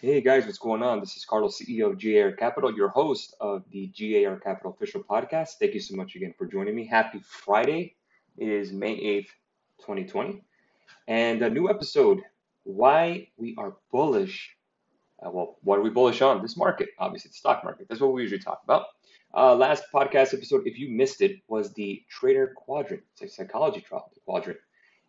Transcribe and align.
Hey 0.00 0.20
guys, 0.20 0.46
what's 0.46 0.58
going 0.58 0.84
on? 0.84 1.00
This 1.00 1.16
is 1.16 1.24
Carlos, 1.24 1.60
CEO 1.60 1.90
of 1.90 2.00
GAR 2.00 2.30
Capital, 2.30 2.72
your 2.72 2.86
host 2.86 3.34
of 3.40 3.64
the 3.72 3.88
GAR 3.88 4.38
Capital 4.38 4.70
official 4.70 5.02
podcast. 5.02 5.54
Thank 5.58 5.74
you 5.74 5.80
so 5.80 5.96
much 5.96 6.14
again 6.14 6.32
for 6.38 6.46
joining 6.46 6.76
me. 6.76 6.86
Happy 6.86 7.18
Friday. 7.18 7.96
It 8.36 8.48
is 8.48 8.72
May 8.72 8.94
8th, 8.94 9.30
2020. 9.80 10.40
And 11.08 11.42
a 11.42 11.50
new 11.50 11.68
episode 11.68 12.20
why 12.62 13.26
we 13.38 13.56
are 13.58 13.74
bullish. 13.90 14.56
Uh, 15.20 15.30
well, 15.32 15.56
what 15.64 15.80
are 15.80 15.82
we 15.82 15.90
bullish 15.90 16.22
on? 16.22 16.42
This 16.42 16.56
market, 16.56 16.90
obviously, 17.00 17.30
the 17.30 17.34
stock 17.34 17.64
market. 17.64 17.88
That's 17.88 18.00
what 18.00 18.12
we 18.12 18.22
usually 18.22 18.40
talk 18.40 18.60
about. 18.62 18.86
Uh, 19.34 19.56
last 19.56 19.82
podcast 19.92 20.32
episode, 20.32 20.64
if 20.64 20.78
you 20.78 20.90
missed 20.90 21.22
it, 21.22 21.40
was 21.48 21.72
the 21.72 22.04
trader 22.08 22.54
quadrant, 22.56 23.02
it's 23.14 23.22
a 23.22 23.28
psychology 23.28 23.80
trial, 23.80 24.12
quadrant. 24.24 24.60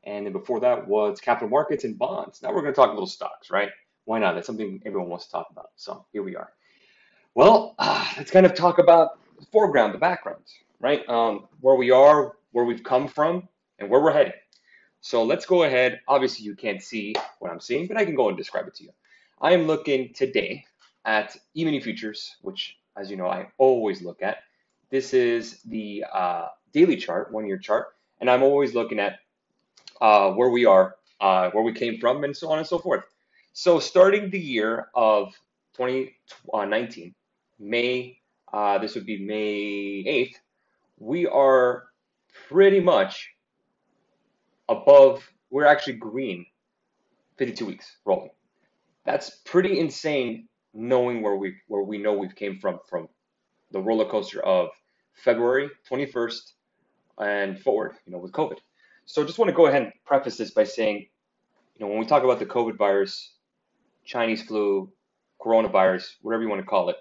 And 0.05 0.25
then 0.25 0.33
before 0.33 0.59
that 0.61 0.87
was 0.87 1.21
capital 1.21 1.49
markets 1.49 1.83
and 1.83 1.95
bonds. 1.95 2.41
Now 2.41 2.49
we're 2.49 2.61
going 2.61 2.73
to 2.73 2.75
talk 2.75 2.89
a 2.89 2.93
little 2.93 3.05
stocks, 3.05 3.51
right? 3.51 3.69
Why 4.09 4.17
not? 4.17 4.33
That's 4.33 4.47
something 4.47 4.81
everyone 4.87 5.07
wants 5.07 5.25
to 5.25 5.31
talk 5.31 5.49
about. 5.51 5.69
So 5.75 6.03
here 6.11 6.23
we 6.23 6.35
are. 6.35 6.49
Well, 7.35 7.75
uh, 7.77 8.11
let's 8.17 8.31
kind 8.31 8.43
of 8.47 8.55
talk 8.55 8.79
about 8.79 9.19
the 9.39 9.45
foreground, 9.51 9.93
the 9.93 9.99
background, 9.99 10.41
right? 10.79 11.07
Um, 11.07 11.47
where 11.61 11.75
we 11.75 11.91
are, 11.91 12.33
where 12.51 12.65
we've 12.65 12.83
come 12.83 13.07
from, 13.07 13.47
and 13.77 13.87
where 13.87 14.01
we're 14.01 14.11
heading. 14.11 14.33
So 15.01 15.23
let's 15.23 15.45
go 15.45 15.61
ahead. 15.61 15.99
Obviously, 16.07 16.43
you 16.43 16.55
can't 16.55 16.81
see 16.81 17.13
what 17.37 17.51
I'm 17.51 17.59
seeing, 17.59 17.85
but 17.85 17.97
I 17.97 18.03
can 18.03 18.15
go 18.15 18.29
and 18.29 18.35
describe 18.35 18.67
it 18.67 18.73
to 18.77 18.83
you. 18.83 18.89
I 19.39 19.53
am 19.53 19.67
looking 19.67 20.11
today 20.11 20.65
at 21.05 21.37
E-mini 21.55 21.79
futures, 21.79 22.35
which, 22.41 22.77
as 22.97 23.11
you 23.11 23.15
know, 23.15 23.27
I 23.27 23.49
always 23.59 24.01
look 24.01 24.23
at. 24.23 24.37
This 24.89 25.13
is 25.13 25.61
the 25.61 26.03
uh, 26.11 26.47
daily 26.73 26.97
chart, 26.97 27.31
one-year 27.31 27.59
chart, 27.59 27.89
and 28.19 28.27
I'm 28.27 28.41
always 28.41 28.73
looking 28.73 28.97
at 28.97 29.19
uh, 30.01 30.31
where 30.31 30.49
we 30.49 30.65
are, 30.65 30.95
uh, 31.21 31.51
where 31.51 31.63
we 31.63 31.73
came 31.73 31.99
from, 31.99 32.23
and 32.23 32.35
so 32.35 32.51
on 32.51 32.57
and 32.57 32.65
so 32.65 32.79
forth. 32.79 33.03
So 33.61 33.77
starting 33.77 34.29
the 34.29 34.39
year 34.39 34.87
of 34.95 35.33
2019, 35.75 37.13
May, 37.59 38.17
uh, 38.53 38.77
this 38.77 38.95
would 38.95 39.05
be 39.05 39.19
May 39.19 40.09
8th, 40.09 40.35
we 40.97 41.27
are 41.27 41.87
pretty 42.47 42.79
much 42.79 43.31
above, 44.69 45.29
we're 45.49 45.65
actually 45.65 45.97
green 45.97 46.45
52 47.35 47.65
weeks 47.65 47.97
rolling. 48.05 48.29
That's 49.03 49.29
pretty 49.43 49.77
insane 49.77 50.47
knowing 50.73 51.21
where 51.21 51.35
we 51.35 51.55
where 51.67 51.83
we 51.83 51.97
know 51.97 52.13
we've 52.13 52.37
came 52.37 52.59
from 52.59 52.79
from 52.89 53.09
the 53.71 53.81
roller 53.81 54.05
coaster 54.05 54.39
of 54.39 54.69
February 55.15 55.69
21st 55.91 56.53
and 57.17 57.59
forward, 57.59 57.95
you 58.05 58.13
know, 58.13 58.19
with 58.19 58.31
COVID. 58.31 58.59
So 59.03 59.25
just 59.25 59.37
want 59.37 59.49
to 59.49 59.55
go 59.55 59.65
ahead 59.65 59.81
and 59.81 59.91
preface 60.05 60.37
this 60.37 60.51
by 60.51 60.63
saying, 60.63 61.07
you 61.75 61.85
know, 61.85 61.87
when 61.87 61.99
we 61.99 62.05
talk 62.05 62.23
about 62.23 62.39
the 62.39 62.45
COVID 62.45 62.77
virus, 62.77 63.33
Chinese 64.09 64.41
flu, 64.41 64.91
coronavirus, 65.39 66.15
whatever 66.23 66.41
you 66.41 66.49
want 66.49 66.61
to 66.61 66.65
call 66.65 66.89
it. 66.89 66.95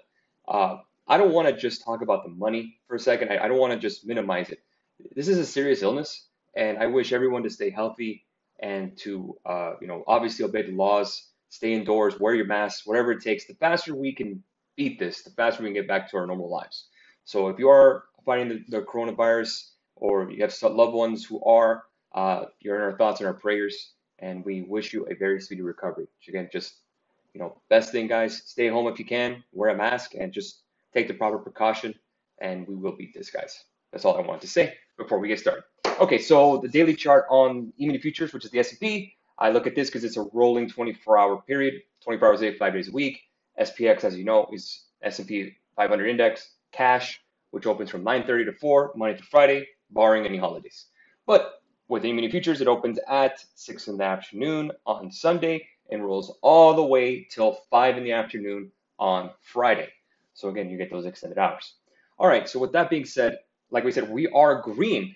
Uh, 0.47 0.77
I 1.07 1.17
don't 1.17 1.33
want 1.33 1.47
to 1.47 1.57
just 1.57 1.83
talk 1.83 2.03
about 2.03 2.23
the 2.23 2.29
money 2.29 2.77
for 2.87 2.95
a 2.95 2.99
second. 2.99 3.31
I, 3.31 3.43
I 3.43 3.47
don't 3.47 3.57
want 3.57 3.73
to 3.73 3.79
just 3.79 4.05
minimize 4.05 4.51
it. 4.51 4.59
This 5.15 5.27
is 5.27 5.39
a 5.39 5.45
serious 5.45 5.81
illness, 5.81 6.27
and 6.55 6.77
I 6.77 6.85
wish 6.85 7.11
everyone 7.11 7.41
to 7.43 7.49
stay 7.49 7.71
healthy 7.71 8.25
and 8.59 8.95
to, 8.99 9.35
uh, 9.43 9.71
you 9.81 9.87
know, 9.87 10.03
obviously 10.05 10.45
obey 10.45 10.61
the 10.61 10.71
laws, 10.71 11.29
stay 11.49 11.73
indoors, 11.73 12.19
wear 12.19 12.35
your 12.35 12.45
mask, 12.45 12.85
whatever 12.85 13.11
it 13.11 13.23
takes. 13.23 13.45
The 13.47 13.55
faster 13.55 13.95
we 13.95 14.13
can 14.13 14.43
beat 14.77 14.99
this, 14.99 15.23
the 15.23 15.31
faster 15.31 15.63
we 15.63 15.69
can 15.69 15.73
get 15.73 15.87
back 15.87 16.11
to 16.11 16.17
our 16.17 16.27
normal 16.27 16.51
lives. 16.51 16.89
So 17.25 17.47
if 17.47 17.57
you 17.57 17.69
are 17.69 18.03
fighting 18.23 18.49
the, 18.49 18.63
the 18.67 18.81
coronavirus 18.83 19.69
or 19.95 20.29
you 20.29 20.43
have 20.43 20.55
loved 20.61 20.93
ones 20.93 21.25
who 21.25 21.43
are, 21.43 21.85
uh, 22.13 22.45
you're 22.59 22.75
in 22.75 22.83
our 22.83 22.97
thoughts 22.97 23.19
and 23.19 23.27
our 23.27 23.33
prayers, 23.33 23.93
and 24.19 24.45
we 24.45 24.61
wish 24.61 24.93
you 24.93 25.07
a 25.09 25.15
very 25.15 25.41
speedy 25.41 25.63
recovery. 25.63 26.07
Again, 26.27 26.49
just 26.53 26.75
you 27.33 27.39
know, 27.39 27.61
best 27.69 27.91
thing, 27.91 28.07
guys, 28.07 28.43
stay 28.45 28.67
home 28.67 28.87
if 28.87 28.99
you 28.99 29.05
can, 29.05 29.43
wear 29.51 29.69
a 29.69 29.77
mask, 29.77 30.13
and 30.15 30.31
just 30.31 30.61
take 30.93 31.07
the 31.07 31.13
proper 31.13 31.37
precaution, 31.37 31.93
and 32.41 32.67
we 32.67 32.75
will 32.75 32.95
beat 32.95 33.13
this, 33.13 33.29
guys. 33.29 33.63
That's 33.91 34.05
all 34.05 34.17
I 34.17 34.21
wanted 34.21 34.41
to 34.41 34.47
say 34.47 34.73
before 34.97 35.19
we 35.19 35.27
get 35.27 35.39
started. 35.39 35.63
Okay, 35.99 36.17
so 36.17 36.57
the 36.57 36.67
daily 36.67 36.95
chart 36.95 37.25
on 37.29 37.73
E-mini 37.79 37.99
futures, 37.99 38.33
which 38.33 38.45
is 38.45 38.51
the 38.51 38.59
S&P, 38.59 39.15
I 39.37 39.49
look 39.51 39.67
at 39.67 39.75
this 39.75 39.89
because 39.89 40.03
it's 40.03 40.17
a 40.17 40.25
rolling 40.33 40.69
24-hour 40.69 41.43
period, 41.47 41.81
24 42.03 42.27
hours 42.27 42.41
a 42.41 42.51
day, 42.51 42.57
five 42.57 42.73
days 42.73 42.89
a 42.89 42.91
week. 42.91 43.21
SPX, 43.59 44.03
as 44.03 44.17
you 44.17 44.23
know, 44.23 44.47
is 44.53 44.85
S&P 45.01 45.55
500 45.75 46.07
index, 46.07 46.51
cash, 46.71 47.21
which 47.51 47.65
opens 47.65 47.89
from 47.89 48.03
9:30 48.03 48.45
to 48.45 48.53
4 48.53 48.93
Monday 48.95 49.17
to 49.17 49.23
Friday, 49.23 49.67
barring 49.89 50.25
any 50.25 50.37
holidays. 50.37 50.85
But 51.25 51.61
with 51.87 52.05
E-mini 52.05 52.29
futures, 52.29 52.61
it 52.61 52.67
opens 52.67 52.99
at 53.07 53.43
6 53.55 53.87
in 53.87 53.97
the 53.97 54.03
afternoon 54.03 54.71
on 54.85 55.11
Sunday 55.11 55.67
and 55.91 56.03
rolls 56.03 56.37
all 56.41 56.73
the 56.73 56.83
way 56.83 57.27
till 57.29 57.59
5 57.69 57.97
in 57.97 58.03
the 58.03 58.11
afternoon 58.11 58.71
on 58.97 59.31
Friday. 59.41 59.89
So 60.33 60.49
again, 60.49 60.69
you 60.69 60.77
get 60.77 60.91
those 60.91 61.05
extended 61.05 61.37
hours. 61.37 61.73
All 62.17 62.27
right, 62.27 62.47
so 62.47 62.59
with 62.59 62.71
that 62.73 62.89
being 62.89 63.05
said, 63.05 63.39
like 63.71 63.83
we 63.83 63.91
said, 63.91 64.09
we 64.09 64.27
are 64.27 64.61
green, 64.61 65.15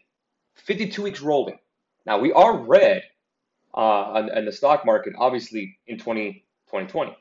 52 0.56 1.02
weeks 1.02 1.22
rolling. 1.22 1.60
Now 2.06 2.18
we 2.20 2.32
are 2.34 2.58
red 2.58 3.04
uh, 3.74 4.28
in, 4.36 4.46
the 4.46 4.52
stock 4.52 4.86
market, 4.86 5.14
obviously 5.18 5.78
in 5.88 5.98
20, 5.98 6.46
2020. 6.68 7.16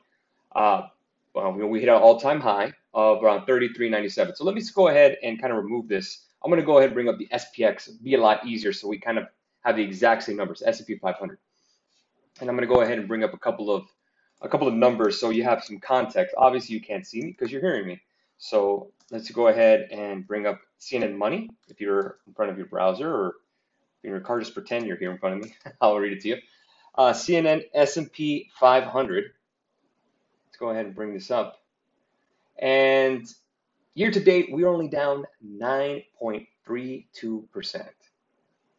Uh, 0.55 0.87
well, 1.33 1.51
we 1.51 1.79
hit 1.79 1.89
an 1.89 1.95
all-time 1.95 2.39
high 2.39 2.73
of 2.93 3.23
around 3.23 3.47
33.97. 3.47 4.35
So 4.35 4.43
let 4.45 4.53
me 4.53 4.61
just 4.61 4.75
go 4.75 4.87
ahead 4.87 5.17
and 5.23 5.41
kind 5.41 5.51
of 5.51 5.63
remove 5.63 5.87
this. 5.87 6.25
I'm 6.43 6.51
going 6.51 6.61
to 6.61 6.65
go 6.65 6.77
ahead 6.77 6.89
and 6.89 6.93
bring 6.93 7.09
up 7.09 7.17
the 7.17 7.27
SPX, 7.33 7.89
be 8.03 8.15
a 8.15 8.21
lot 8.21 8.45
easier 8.45 8.73
so 8.73 8.87
we 8.87 8.99
kind 8.99 9.17
of 9.17 9.27
have 9.63 9.77
the 9.77 9.83
exact 9.83 10.23
same 10.23 10.37
numbers, 10.37 10.61
S&P 10.65 10.97
500 10.97 11.39
and 12.39 12.49
I'm 12.49 12.55
going 12.55 12.67
to 12.67 12.73
go 12.73 12.81
ahead 12.81 12.97
and 12.97 13.07
bring 13.07 13.23
up 13.23 13.33
a 13.33 13.37
couple 13.37 13.73
of 13.73 13.85
a 14.41 14.49
couple 14.49 14.67
of 14.67 14.73
numbers 14.73 15.19
so 15.19 15.29
you 15.29 15.43
have 15.43 15.63
some 15.63 15.79
context. 15.79 16.35
Obviously, 16.37 16.75
you 16.75 16.81
can't 16.81 17.07
see 17.07 17.21
me 17.21 17.27
because 17.27 17.51
you're 17.51 17.61
hearing 17.61 17.87
me. 17.87 18.01
So 18.37 18.91
let's 19.09 19.29
go 19.31 19.47
ahead 19.47 19.87
and 19.91 20.27
bring 20.27 20.45
up 20.45 20.59
CNN 20.81 21.17
Money 21.17 21.49
if 21.69 21.79
you're 21.79 22.17
in 22.27 22.33
front 22.33 22.51
of 22.51 22.57
your 22.57 22.67
browser 22.67 23.09
or 23.09 23.35
in 24.03 24.09
your 24.09 24.19
car. 24.19 24.39
Just 24.39 24.53
pretend 24.53 24.85
you're 24.85 24.97
here 24.97 25.11
in 25.11 25.17
front 25.17 25.37
of 25.37 25.43
me. 25.43 25.55
I'll 25.81 25.97
read 25.97 26.13
it 26.13 26.21
to 26.21 26.27
you. 26.27 26.37
Uh, 26.95 27.13
CNN 27.13 27.63
S&P 27.73 28.49
500. 28.59 29.23
Let's 30.45 30.57
go 30.57 30.69
ahead 30.69 30.85
and 30.85 30.93
bring 30.93 31.13
this 31.13 31.31
up. 31.31 31.59
And 32.59 33.25
year 33.95 34.11
to 34.11 34.19
date, 34.19 34.49
we're 34.51 34.67
only 34.67 34.89
down 34.89 35.23
9.32%. 35.45 37.87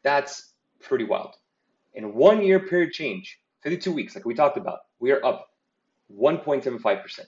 That's 0.02 0.52
pretty 0.80 1.04
wild. 1.04 1.36
In 1.94 2.14
one 2.14 2.42
year 2.42 2.60
period 2.60 2.92
change, 2.92 3.40
52 3.64 3.92
weeks, 3.92 4.14
like 4.14 4.26
we 4.26 4.34
talked 4.34 4.58
about, 4.58 4.80
we 5.00 5.10
are 5.10 5.24
up 5.24 5.48
1.75%. 6.16 7.20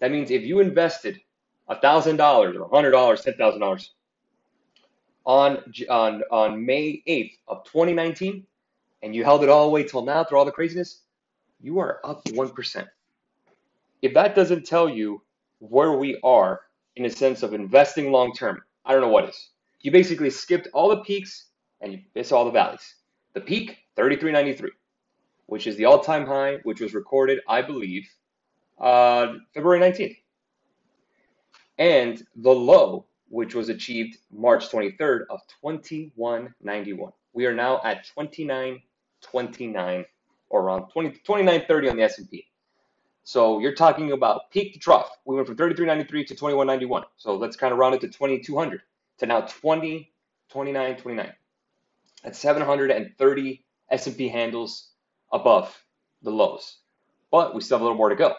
That 0.00 0.10
means 0.10 0.30
if 0.30 0.42
you 0.42 0.58
invested 0.58 1.20
$1,000 1.70 2.60
or 2.60 2.68
$100, 2.68 2.92
$10,000 2.92 3.88
on, 5.24 5.58
on, 5.88 6.22
on 6.30 6.66
May 6.66 7.02
8th 7.06 7.38
of 7.46 7.64
2019 7.64 8.44
and 9.02 9.14
you 9.14 9.22
held 9.22 9.44
it 9.44 9.48
all 9.48 9.66
the 9.66 9.70
way 9.70 9.84
till 9.84 10.04
now 10.04 10.24
through 10.24 10.38
all 10.38 10.44
the 10.44 10.50
craziness, 10.50 11.02
you 11.60 11.78
are 11.78 12.00
up 12.04 12.24
1%. 12.24 12.86
If 14.02 14.14
that 14.14 14.34
doesn't 14.34 14.66
tell 14.66 14.88
you 14.88 15.22
where 15.60 15.92
we 15.92 16.18
are 16.24 16.60
in 16.96 17.04
a 17.06 17.10
sense 17.10 17.42
of 17.44 17.54
investing 17.54 18.10
long 18.10 18.34
term, 18.34 18.62
I 18.84 18.92
don't 18.92 19.00
know 19.00 19.08
what 19.08 19.28
is. 19.28 19.50
You 19.80 19.92
basically 19.92 20.30
skipped 20.30 20.68
all 20.74 20.88
the 20.88 20.98
peaks 20.98 21.46
and 21.80 21.92
you 21.92 22.00
missed 22.16 22.32
all 22.32 22.44
the 22.44 22.50
valleys. 22.50 22.96
The 23.34 23.40
peak, 23.40 23.78
33.93 23.96 24.70
which 25.46 25.66
is 25.66 25.76
the 25.76 25.84
all-time 25.84 26.26
high, 26.26 26.56
which 26.62 26.80
was 26.80 26.94
recorded, 26.94 27.40
I 27.48 27.62
believe, 27.62 28.08
uh, 28.80 29.34
February 29.52 29.80
19th. 29.80 30.16
And 31.78 32.24
the 32.36 32.50
low, 32.50 33.06
which 33.28 33.54
was 33.54 33.68
achieved 33.68 34.18
March 34.32 34.70
23rd 34.70 35.26
of 35.30 35.40
2191. 35.60 37.12
We 37.32 37.46
are 37.46 37.54
now 37.54 37.80
at 37.84 38.04
2929 38.04 40.04
or 40.50 40.62
around 40.62 40.90
20, 40.90 41.10
2930 41.10 41.88
on 41.88 41.96
the 41.96 42.02
S&P. 42.04 42.46
So 43.24 43.58
you're 43.58 43.74
talking 43.74 44.12
about 44.12 44.50
peak 44.50 44.74
to 44.74 44.78
trough. 44.78 45.10
We 45.24 45.34
went 45.34 45.46
from 45.46 45.56
3393 45.56 46.24
to 46.26 46.34
2191. 46.34 47.04
So 47.16 47.34
let's 47.34 47.56
kind 47.56 47.72
of 47.72 47.78
round 47.78 47.94
it 47.94 48.02
to 48.02 48.08
2200 48.08 48.82
to 49.18 49.26
now 49.26 49.40
20, 49.40 50.12
29, 50.50 50.96
29. 50.96 51.32
That's 52.22 52.38
730 52.38 53.64
S&P 53.90 54.28
handles 54.28 54.90
above 55.34 55.76
the 56.22 56.30
lows, 56.30 56.78
but 57.30 57.54
we 57.54 57.60
still 57.60 57.76
have 57.76 57.82
a 57.82 57.84
little 57.84 57.98
more 57.98 58.08
to 58.08 58.16
go. 58.16 58.34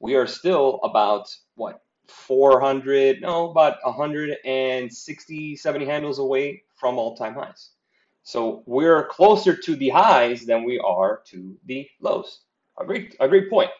We 0.00 0.14
are 0.14 0.26
still 0.26 0.80
about 0.82 1.28
what 1.56 1.82
400, 2.06 3.20
no, 3.20 3.50
about 3.50 3.76
160, 3.82 5.56
70 5.56 5.84
handles 5.84 6.18
away 6.18 6.62
from 6.76 6.96
all-time 6.96 7.34
highs. 7.34 7.70
So 8.22 8.62
we're 8.66 9.06
closer 9.08 9.54
to 9.54 9.76
the 9.76 9.90
highs 9.90 10.46
than 10.46 10.64
we 10.64 10.78
are 10.78 11.22
to 11.26 11.56
the 11.66 11.88
lows. 12.00 12.40
A 12.80 12.84
great, 12.84 13.16
a 13.20 13.28
great 13.28 13.50
point. 13.50 13.70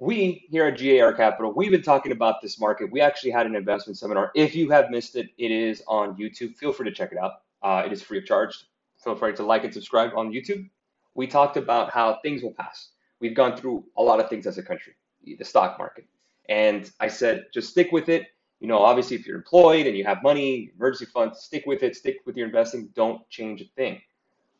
We 0.00 0.46
here 0.50 0.66
at 0.66 0.78
GAR 0.80 1.12
Capital, 1.12 1.52
we've 1.52 1.70
been 1.70 1.82
talking 1.82 2.12
about 2.12 2.40
this 2.40 2.58
market. 2.58 2.90
We 2.90 3.00
actually 3.00 3.30
had 3.30 3.46
an 3.46 3.54
investment 3.54 3.98
seminar. 3.98 4.32
If 4.34 4.54
you 4.54 4.70
have 4.70 4.90
missed 4.90 5.16
it, 5.16 5.28
it 5.38 5.50
is 5.50 5.82
on 5.86 6.16
YouTube. 6.16 6.56
Feel 6.56 6.72
free 6.72 6.88
to 6.88 6.94
check 6.94 7.12
it 7.12 7.18
out. 7.18 7.42
Uh, 7.62 7.82
it 7.86 7.92
is 7.92 8.02
free 8.02 8.18
of 8.18 8.24
charge. 8.24 8.66
Feel 8.98 9.14
free 9.14 9.34
to 9.34 9.44
like 9.44 9.64
and 9.64 9.72
subscribe 9.72 10.12
on 10.16 10.32
YouTube 10.32 10.68
we 11.14 11.26
talked 11.26 11.56
about 11.56 11.90
how 11.90 12.18
things 12.22 12.42
will 12.42 12.54
pass. 12.54 12.90
We've 13.20 13.34
gone 13.34 13.56
through 13.56 13.84
a 13.96 14.02
lot 14.02 14.20
of 14.20 14.28
things 14.28 14.46
as 14.46 14.58
a 14.58 14.62
country. 14.62 14.94
the 15.24 15.44
stock 15.44 15.78
market. 15.78 16.06
And 16.48 16.90
I 17.00 17.08
said, 17.08 17.46
just 17.54 17.70
stick 17.70 17.92
with 17.92 18.08
it. 18.08 18.26
You 18.60 18.68
know, 18.68 18.78
obviously, 18.78 19.16
if 19.16 19.26
you're 19.26 19.36
employed 19.36 19.86
and 19.86 19.96
you 19.96 20.04
have 20.04 20.22
money, 20.22 20.70
emergency 20.76 21.06
funds, 21.06 21.40
stick 21.40 21.64
with 21.66 21.82
it, 21.82 21.96
stick 21.96 22.18
with 22.26 22.36
your 22.36 22.46
investing, 22.46 22.90
don't 22.94 23.28
change 23.28 23.60
a 23.60 23.64
thing. 23.76 24.00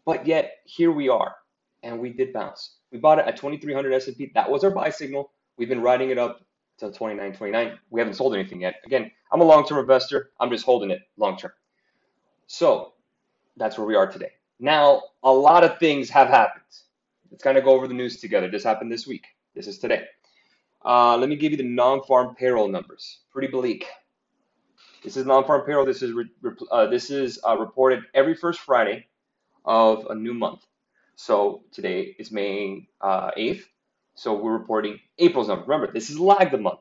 But 0.04 0.26
yet, 0.26 0.58
here 0.64 0.90
we 0.90 1.08
are, 1.08 1.36
and 1.82 2.00
we 2.00 2.12
did 2.12 2.32
bounce. 2.32 2.76
We 2.90 2.98
bought 2.98 3.18
it 3.18 3.26
at 3.26 3.36
2300 3.36 3.92
S&P. 3.92 4.32
That 4.34 4.50
was 4.50 4.64
our 4.64 4.70
buy 4.70 4.90
signal. 4.90 5.30
We've 5.56 5.68
been 5.68 5.82
riding 5.82 6.10
it 6.10 6.18
up 6.18 6.40
to 6.78 6.90
29, 6.90 7.32
29. 7.32 7.78
We 7.90 8.00
haven't 8.00 8.14
sold 8.14 8.34
anything 8.34 8.60
yet. 8.60 8.76
Again, 8.84 9.10
I'm 9.32 9.40
a 9.40 9.44
long-term 9.44 9.78
investor. 9.78 10.30
I'm 10.40 10.50
just 10.50 10.64
holding 10.64 10.90
it 10.90 11.02
long-term. 11.16 11.52
So 12.48 12.94
that's 13.56 13.78
where 13.78 13.86
we 13.86 13.94
are 13.94 14.10
today. 14.10 14.32
Now, 14.62 15.02
a 15.24 15.32
lot 15.32 15.64
of 15.64 15.80
things 15.80 16.08
have 16.10 16.28
happened. 16.28 16.62
Let's 17.32 17.42
kind 17.42 17.58
of 17.58 17.64
go 17.64 17.72
over 17.72 17.88
the 17.88 17.94
news 17.94 18.20
together. 18.20 18.48
This 18.48 18.62
happened 18.62 18.92
this 18.92 19.08
week. 19.08 19.26
This 19.56 19.66
is 19.66 19.76
today. 19.80 20.04
Uh, 20.84 21.16
let 21.16 21.28
me 21.28 21.34
give 21.34 21.50
you 21.50 21.56
the 21.56 21.64
non-farm 21.64 22.36
payroll 22.36 22.68
numbers. 22.68 23.18
Pretty 23.32 23.48
bleak. 23.48 23.86
This 25.02 25.16
is 25.16 25.26
non-farm 25.26 25.62
payroll. 25.62 25.84
This 25.84 26.00
is 26.00 26.14
uh, 26.70 26.86
this 26.86 27.10
is 27.10 27.40
uh, 27.44 27.58
reported 27.58 28.04
every 28.14 28.36
first 28.36 28.60
Friday 28.60 29.08
of 29.64 30.06
a 30.10 30.14
new 30.14 30.32
month. 30.32 30.64
So 31.16 31.64
today 31.72 32.14
is 32.20 32.30
May 32.30 32.86
8th. 33.02 33.58
Uh, 33.58 33.62
so 34.14 34.40
we're 34.40 34.52
reporting 34.52 35.00
April's 35.18 35.48
number. 35.48 35.64
Remember, 35.64 35.92
this 35.92 36.08
is 36.08 36.20
lagged 36.20 36.54
a 36.54 36.58
month. 36.58 36.78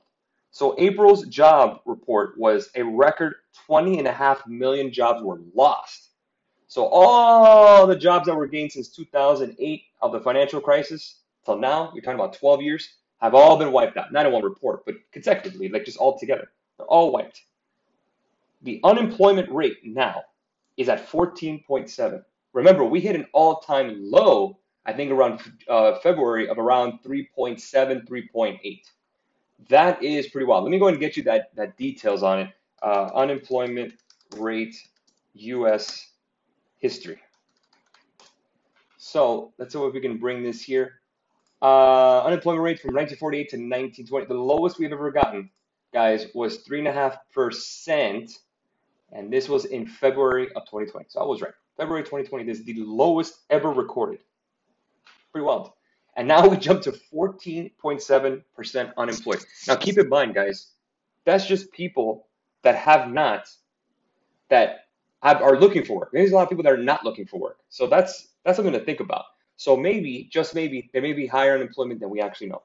So 0.51 0.75
April's 0.77 1.25
job 1.25 1.79
report 1.85 2.37
was 2.37 2.69
a 2.75 2.83
record 2.83 3.37
20 3.65 3.97
and 3.97 4.07
a 4.07 4.13
half 4.13 4.45
million 4.45 4.93
jobs 4.93 5.23
were 5.23 5.41
lost. 5.55 6.10
So 6.71 6.85
all 6.85 7.85
the 7.85 7.97
jobs 7.97 8.27
that 8.27 8.35
were 8.35 8.47
gained 8.47 8.71
since 8.71 8.87
2008 8.87 9.83
of 10.01 10.13
the 10.13 10.21
financial 10.21 10.61
crisis 10.61 11.17
till 11.43 11.57
now, 11.57 11.91
you're 11.93 12.01
talking 12.01 12.17
about 12.17 12.31
12 12.31 12.61
years, 12.61 12.93
have 13.19 13.35
all 13.35 13.57
been 13.57 13.73
wiped 13.73 13.97
out. 13.97 14.13
Not 14.13 14.25
in 14.25 14.31
one 14.31 14.41
report, 14.41 14.85
but 14.85 14.95
consecutively, 15.11 15.67
like 15.67 15.83
just 15.83 15.97
all 15.97 16.17
together. 16.17 16.49
They're 16.77 16.87
all 16.87 17.11
wiped. 17.11 17.41
The 18.61 18.79
unemployment 18.85 19.51
rate 19.51 19.79
now 19.83 20.23
is 20.77 20.87
at 20.87 21.11
14.7. 21.11 22.23
Remember, 22.53 22.85
we 22.85 23.01
hit 23.01 23.17
an 23.17 23.25
all-time 23.33 24.09
low, 24.09 24.57
I 24.85 24.93
think 24.93 25.11
around 25.11 25.41
uh, 25.67 25.99
February 25.99 26.47
of 26.47 26.57
around 26.57 26.99
3.7, 27.03 28.07
3.8. 28.07 28.81
That 29.67 30.01
is 30.01 30.29
pretty 30.29 30.45
wild. 30.45 30.63
Let 30.63 30.69
me 30.69 30.79
go 30.79 30.85
ahead 30.85 30.93
and 30.93 31.01
get 31.01 31.17
you 31.17 31.23
that, 31.23 31.53
that 31.55 31.75
details 31.75 32.23
on 32.23 32.39
it. 32.39 32.49
Uh, 32.81 33.09
unemployment 33.13 33.95
rate, 34.37 34.77
U.S. 35.33 36.10
history. 36.81 37.19
So 38.97 39.53
let's 39.57 39.73
see 39.73 39.79
if 39.79 39.93
we 39.93 40.01
can 40.01 40.17
bring 40.17 40.43
this 40.43 40.61
here. 40.61 40.99
Uh, 41.61 42.23
unemployment 42.23 42.63
rate 42.63 42.79
from 42.79 42.89
1948 42.89 43.49
to 43.49 43.57
1920, 43.57 44.25
the 44.25 44.33
lowest 44.33 44.79
we've 44.79 44.91
ever 44.91 45.11
gotten, 45.11 45.49
guys, 45.93 46.27
was 46.33 46.57
three 46.57 46.79
and 46.79 46.87
a 46.87 46.91
half 46.91 47.17
percent, 47.31 48.31
and 49.11 49.31
this 49.31 49.47
was 49.47 49.65
in 49.65 49.85
February 49.85 50.47
of 50.55 50.65
2020. 50.65 51.05
So 51.09 51.21
I 51.21 51.23
was 51.23 51.41
right. 51.41 51.53
February 51.77 52.03
2020, 52.03 52.45
this 52.45 52.59
is 52.59 52.65
the 52.65 52.75
lowest 52.77 53.41
ever 53.49 53.69
recorded. 53.69 54.19
Pretty 55.31 55.45
wild. 55.45 55.71
And 56.15 56.27
now 56.27 56.47
we 56.47 56.57
jump 56.57 56.81
to 56.83 56.91
14.7% 56.91 58.93
unemployed. 58.97 59.45
Now 59.67 59.75
keep 59.75 59.97
in 59.97 60.09
mind, 60.09 60.33
guys, 60.33 60.71
that's 61.25 61.45
just 61.45 61.71
people 61.71 62.27
that 62.63 62.75
have 62.75 63.11
not, 63.11 63.47
that 64.49 64.85
have, 65.21 65.41
are 65.41 65.59
looking 65.59 65.83
for 65.85 65.99
work. 65.99 66.09
There's 66.11 66.31
a 66.31 66.35
lot 66.35 66.43
of 66.43 66.49
people 66.49 66.63
that 66.63 66.73
are 66.73 66.77
not 66.77 67.03
looking 67.05 67.25
for 67.25 67.39
work. 67.39 67.57
So 67.69 67.87
that's 67.87 68.29
that's 68.43 68.55
something 68.55 68.73
to 68.73 68.79
think 68.79 68.99
about. 68.99 69.25
So 69.61 69.77
maybe, 69.77 70.27
just 70.31 70.55
maybe, 70.55 70.89
there 70.91 71.03
may 71.03 71.13
be 71.13 71.27
higher 71.27 71.53
unemployment 71.53 71.99
than 71.99 72.09
we 72.09 72.19
actually 72.19 72.47
know. 72.47 72.63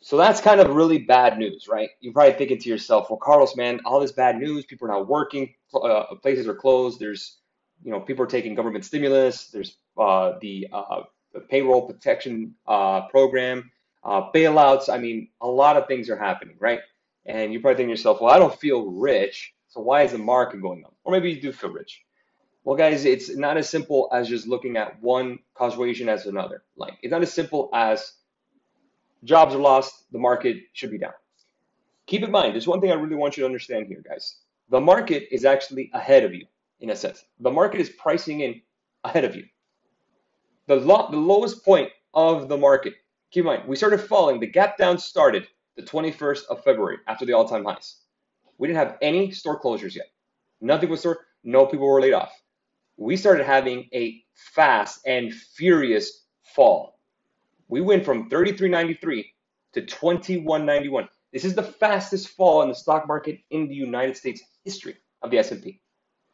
So 0.00 0.16
that's 0.16 0.40
kind 0.40 0.60
of 0.60 0.74
really 0.74 0.98
bad 0.98 1.36
news, 1.36 1.68
right? 1.68 1.90
You're 2.00 2.12
probably 2.12 2.32
thinking 2.34 2.58
to 2.58 2.68
yourself, 2.68 3.10
well, 3.10 3.18
Carlos, 3.18 3.56
man, 3.56 3.80
all 3.84 4.00
this 4.00 4.12
bad 4.12 4.38
news, 4.38 4.64
people 4.64 4.88
are 4.88 4.92
not 4.92 5.08
working, 5.08 5.52
uh, 5.74 6.14
places 6.22 6.46
are 6.46 6.54
closed, 6.54 7.00
there's, 7.00 7.38
you 7.82 7.90
know, 7.90 8.00
people 8.00 8.24
are 8.24 8.28
taking 8.28 8.54
government 8.54 8.84
stimulus, 8.84 9.48
there's 9.48 9.76
uh, 9.98 10.34
the, 10.40 10.68
uh, 10.72 11.02
the, 11.34 11.40
payroll 11.40 11.86
protection 11.86 12.54
uh, 12.66 13.08
program, 13.08 13.70
uh, 14.04 14.30
bailouts. 14.32 14.88
I 14.88 14.98
mean, 14.98 15.28
a 15.40 15.46
lot 15.46 15.76
of 15.76 15.88
things 15.88 16.08
are 16.08 16.16
happening, 16.16 16.56
right? 16.58 16.80
And 17.26 17.52
you're 17.52 17.60
probably 17.60 17.76
thinking 17.76 17.94
to 17.94 17.98
yourself, 17.98 18.20
well, 18.20 18.32
I 18.32 18.38
don't 18.38 18.58
feel 18.58 18.86
rich, 18.92 19.52
so 19.68 19.80
why 19.80 20.02
is 20.02 20.12
the 20.12 20.18
market 20.18 20.62
going 20.62 20.84
up? 20.84 20.94
Or 21.04 21.12
maybe 21.12 21.30
you 21.30 21.40
do 21.40 21.52
feel 21.52 21.70
rich. 21.70 22.02
Well, 22.64 22.76
guys, 22.76 23.04
it's 23.04 23.34
not 23.36 23.56
as 23.56 23.68
simple 23.68 24.08
as 24.12 24.28
just 24.28 24.48
looking 24.48 24.76
at 24.76 25.00
one 25.00 25.38
causation 25.54 26.08
as 26.08 26.26
another. 26.26 26.64
Like, 26.76 26.94
it's 27.02 27.12
not 27.12 27.22
as 27.22 27.32
simple 27.32 27.70
as 27.72 28.12
jobs 29.24 29.54
are 29.54 29.58
lost, 29.58 30.10
the 30.12 30.18
market 30.18 30.56
should 30.72 30.90
be 30.90 30.98
down. 30.98 31.12
Keep 32.06 32.22
in 32.22 32.30
mind, 32.30 32.54
there's 32.54 32.66
one 32.66 32.80
thing 32.80 32.90
I 32.90 32.94
really 32.94 33.16
want 33.16 33.36
you 33.36 33.42
to 33.42 33.46
understand 33.46 33.86
here, 33.86 34.02
guys. 34.08 34.38
The 34.70 34.80
market 34.80 35.28
is 35.32 35.44
actually 35.44 35.90
ahead 35.94 36.24
of 36.24 36.34
you, 36.34 36.46
in 36.80 36.90
a 36.90 36.96
sense. 36.96 37.24
The 37.40 37.50
market 37.50 37.80
is 37.80 37.90
pricing 37.90 38.40
in 38.40 38.60
ahead 39.04 39.24
of 39.24 39.36
you. 39.36 39.44
The, 40.66 40.76
lo- 40.76 41.08
the 41.10 41.16
lowest 41.16 41.64
point 41.64 41.90
of 42.14 42.48
the 42.48 42.56
market, 42.56 42.94
keep 43.30 43.42
in 43.42 43.46
mind, 43.46 43.68
we 43.68 43.76
started 43.76 43.98
falling. 44.00 44.40
The 44.40 44.46
gap 44.46 44.76
down 44.76 44.98
started 44.98 45.46
the 45.76 45.82
21st 45.82 46.46
of 46.50 46.64
February 46.64 46.98
after 47.06 47.24
the 47.24 47.32
all 47.32 47.48
time 47.48 47.64
highs. 47.64 47.96
We 48.58 48.68
didn't 48.68 48.78
have 48.78 48.98
any 49.02 49.30
store 49.30 49.60
closures 49.60 49.94
yet. 49.94 50.06
Nothing 50.60 50.90
was 50.90 51.00
store, 51.00 51.26
no 51.44 51.66
people 51.66 51.86
were 51.86 52.00
laid 52.00 52.14
off 52.14 52.32
we 52.96 53.16
started 53.16 53.44
having 53.44 53.88
a 53.92 54.22
fast 54.34 55.00
and 55.06 55.32
furious 55.32 56.24
fall. 56.54 56.98
We 57.68 57.80
went 57.80 58.04
from 58.04 58.30
33.93 58.30 59.24
to 59.74 59.82
21.91. 59.82 61.08
This 61.32 61.44
is 61.44 61.54
the 61.54 61.62
fastest 61.62 62.28
fall 62.28 62.62
in 62.62 62.68
the 62.68 62.74
stock 62.74 63.06
market 63.06 63.40
in 63.50 63.68
the 63.68 63.74
United 63.74 64.16
States 64.16 64.42
history 64.64 64.96
of 65.22 65.30
the 65.30 65.38
S&P. 65.38 65.80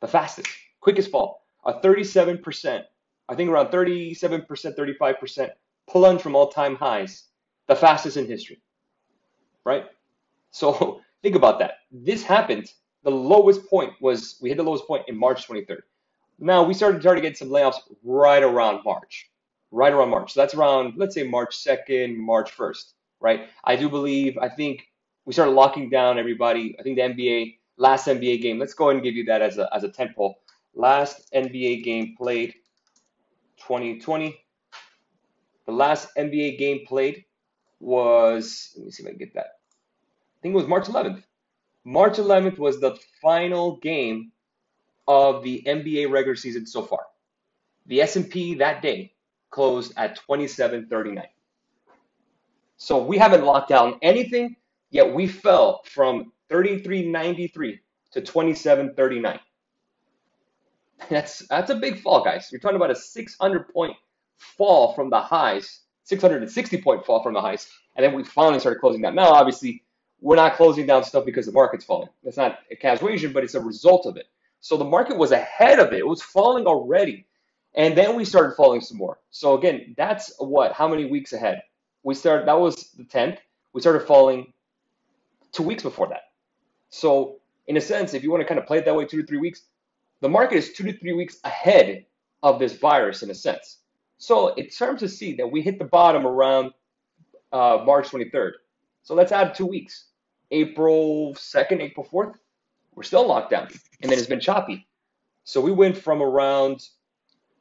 The 0.01 0.09
fastest, 0.09 0.49
quickest 0.81 1.11
fall. 1.11 1.47
A 1.65 1.75
37%, 1.75 2.83
I 3.29 3.35
think 3.35 3.51
around 3.51 3.69
37%, 3.69 4.47
35% 4.47 5.51
plunge 5.89 6.21
from 6.21 6.37
all-time 6.37 6.77
highs. 6.77 7.25
The 7.67 7.77
fastest 7.77 8.17
in 8.17 8.27
history. 8.27 8.61
Right? 9.65 9.87
So 10.51 11.01
think 11.23 11.37
about 11.37 11.59
that. 11.61 11.79
This 11.91 12.23
happened. 12.23 12.71
The 13.05 13.11
lowest 13.11 13.69
point 13.69 13.93
was 14.01 14.39
we 14.43 14.49
hit 14.49 14.59
the 14.59 14.65
lowest 14.65 14.87
point 14.87 15.05
in 15.09 15.17
March 15.17 15.47
23rd. 15.49 15.83
Now 16.39 16.63
we 16.65 16.75
started 16.75 17.03
to 17.03 17.21
get 17.21 17.37
some 17.37 17.49
layoffs 17.49 17.79
right 18.03 18.43
around 18.43 18.85
March, 18.85 19.31
right 19.71 19.93
around 19.93 20.11
March. 20.11 20.35
So 20.35 20.41
that's 20.41 20.55
around, 20.55 20.95
let's 20.97 21.15
say 21.15 21.23
March 21.23 21.57
2nd, 21.57 22.17
March 22.17 22.57
1st, 22.57 22.93
right? 23.21 23.49
I 23.65 23.77
do 23.77 23.89
believe, 23.89 24.39
I 24.39 24.49
think 24.49 24.83
we 25.25 25.33
started 25.33 25.53
locking 25.53 25.89
down 25.89 26.19
everybody. 26.19 26.77
I 26.79 26.83
think 26.83 26.97
the 26.97 27.03
NBA, 27.03 27.59
last 27.77 28.07
NBA 28.07 28.43
game, 28.43 28.59
let's 28.59 28.75
go 28.75 28.89
ahead 28.89 28.97
and 28.97 29.05
give 29.05 29.15
you 29.15 29.25
that 29.27 29.43
as 29.43 29.59
a, 29.59 29.69
as 29.75 29.85
a 29.85 29.89
tent 29.89 30.17
pole. 30.17 30.39
Last 30.75 31.33
NBA 31.33 31.85
game 31.85 32.15
played 32.17 32.55
2020. 33.59 34.37
The 35.67 35.73
last 35.73 36.09
NBA 36.17 36.59
game 36.59 36.87
played 36.87 37.25
was, 37.79 38.73
let 38.77 38.87
me 38.87 38.91
see 38.91 39.03
if 39.03 39.07
I 39.07 39.11
can 39.11 39.19
get 39.19 39.35
that. 39.35 39.62
Think 40.43 40.55
it 40.55 40.57
was 40.57 40.67
March 40.67 40.87
11th. 40.87 41.23
March 41.85 42.17
11th 42.17 42.59
was 42.59 42.81
the 42.81 42.97
final 43.21 43.77
game 43.77 44.33
of 45.07 45.43
the 45.43 45.63
NBA 45.67 46.11
regular 46.11 46.37
season 46.37 46.67
so 46.67 46.83
far. 46.83 47.01
The 47.87 48.03
S&P 48.03 48.55
that 48.57 48.83
day 48.83 49.13
closed 49.51 49.93
at 49.97 50.17
2739. 50.17 51.25
So 52.77 53.03
we 53.03 53.19
haven't 53.19 53.45
locked 53.45 53.69
down 53.69 53.99
anything, 54.03 54.57
yet 54.91 55.13
we 55.13 55.29
fell 55.29 55.83
from 55.85 56.33
3393 56.49 57.81
to 58.13 58.21
2739. 58.21 59.39
That's 61.09 61.47
that's 61.49 61.71
a 61.71 61.75
big 61.75 62.01
fall, 62.01 62.25
guys. 62.25 62.49
You're 62.51 62.61
talking 62.61 62.77
about 62.77 62.91
a 62.91 62.95
600 62.95 63.69
point 63.73 63.97
fall 64.37 64.95
from 64.95 65.11
the 65.11 65.21
highs, 65.21 65.81
660 66.05 66.83
point 66.83 67.05
fall 67.05 67.23
from 67.23 67.35
the 67.35 67.41
highs, 67.41 67.69
and 67.97 68.05
then 68.05 68.15
we 68.15 68.25
finally 68.25 68.61
started 68.61 68.81
closing 68.81 69.03
down. 69.03 69.15
Now, 69.15 69.31
obviously, 69.31 69.83
we're 70.23 70.37
not 70.37 70.55
closing 70.55 70.87
down 70.87 71.03
stuff 71.03 71.25
because 71.25 71.47
the 71.47 71.53
market's 71.53 71.85
falling. 71.85 72.09
That's 72.23 72.37
not 72.37 72.61
a 72.71 72.77
casuation, 72.77 73.33
but 73.33 73.43
it's 73.43 73.55
a 73.55 73.61
result 73.61 74.07
of 74.07 74.17
it. 74.17 74.27
So 74.61 74.77
the 74.77 74.85
market 74.85 75.19
was 75.19 75.33
ahead 75.33 75.81
of 75.81 75.93
it. 75.93 75.99
It 75.99 76.07
was 76.07 76.23
falling 76.23 76.67
already. 76.67 77.27
And 77.75 77.99
then 77.99 78.15
we 78.15 78.25
started 78.25 78.55
falling 78.55 78.81
some 78.81 78.99
more. 78.99 79.19
So 79.31 79.59
again, 79.59 79.95
that's 79.97 80.33
what? 80.39 80.73
How 80.73 80.87
many 80.87 81.07
weeks 81.07 81.33
ahead? 81.33 81.63
We 82.05 82.15
started, 82.15 82.47
that 82.47 82.59
was 82.59 82.93
the 82.93 83.03
10th. 83.03 83.39
We 83.73 83.81
started 83.81 84.07
falling 84.07 84.53
two 85.51 85.65
weeks 85.65 85.83
before 85.83 86.09
that. 86.09 86.31
So 86.91 87.41
in 87.67 87.77
a 87.77 87.81
sense, 87.81 88.15
if 88.15 88.23
you 88.23 88.31
want 88.31 88.43
to 88.43 88.47
kind 88.47 88.61
of 88.61 88.67
play 88.67 88.79
it 88.79 88.85
that 88.85 88.95
way, 88.95 89.05
two 89.05 89.21
to 89.23 89.27
three 89.27 89.39
weeks, 89.39 89.63
the 90.21 90.29
market 90.29 90.57
is 90.57 90.73
two 90.73 90.85
to 90.85 90.97
three 90.97 91.15
weeks 91.15 91.39
ahead 91.43 92.07
of 92.45 92.61
this 92.61 92.75
virus 92.75 93.25
in 93.25 93.31
a 93.31 93.35
sense. 93.35 93.79
So 94.19 94.49
it's 94.57 94.77
starting 94.77 94.99
to 94.99 95.09
see 95.09 95.35
that 95.35 95.51
we 95.51 95.63
hit 95.63 95.81
the 95.81 95.85
bottom 95.85 96.25
around 96.25 96.71
uh, 97.53 97.83
March 97.85 98.09
23rd. 98.09 98.53
So 99.03 99.17
let's 99.17 99.33
add 99.33 99.57
two 99.57 99.67
weeks. 99.67 100.05
April 100.53 101.35
2nd, 101.35 101.81
April 101.81 102.07
4th, 102.11 102.35
we're 102.95 103.03
still 103.03 103.27
locked 103.27 103.51
down. 103.51 103.69
And 104.01 104.11
then 104.11 104.19
it's 104.19 104.29
been 104.29 104.41
choppy. 104.41 104.87
So 105.45 105.61
we 105.61 105.73
went 105.73 105.97
from 105.99 106.23
around 106.23 106.89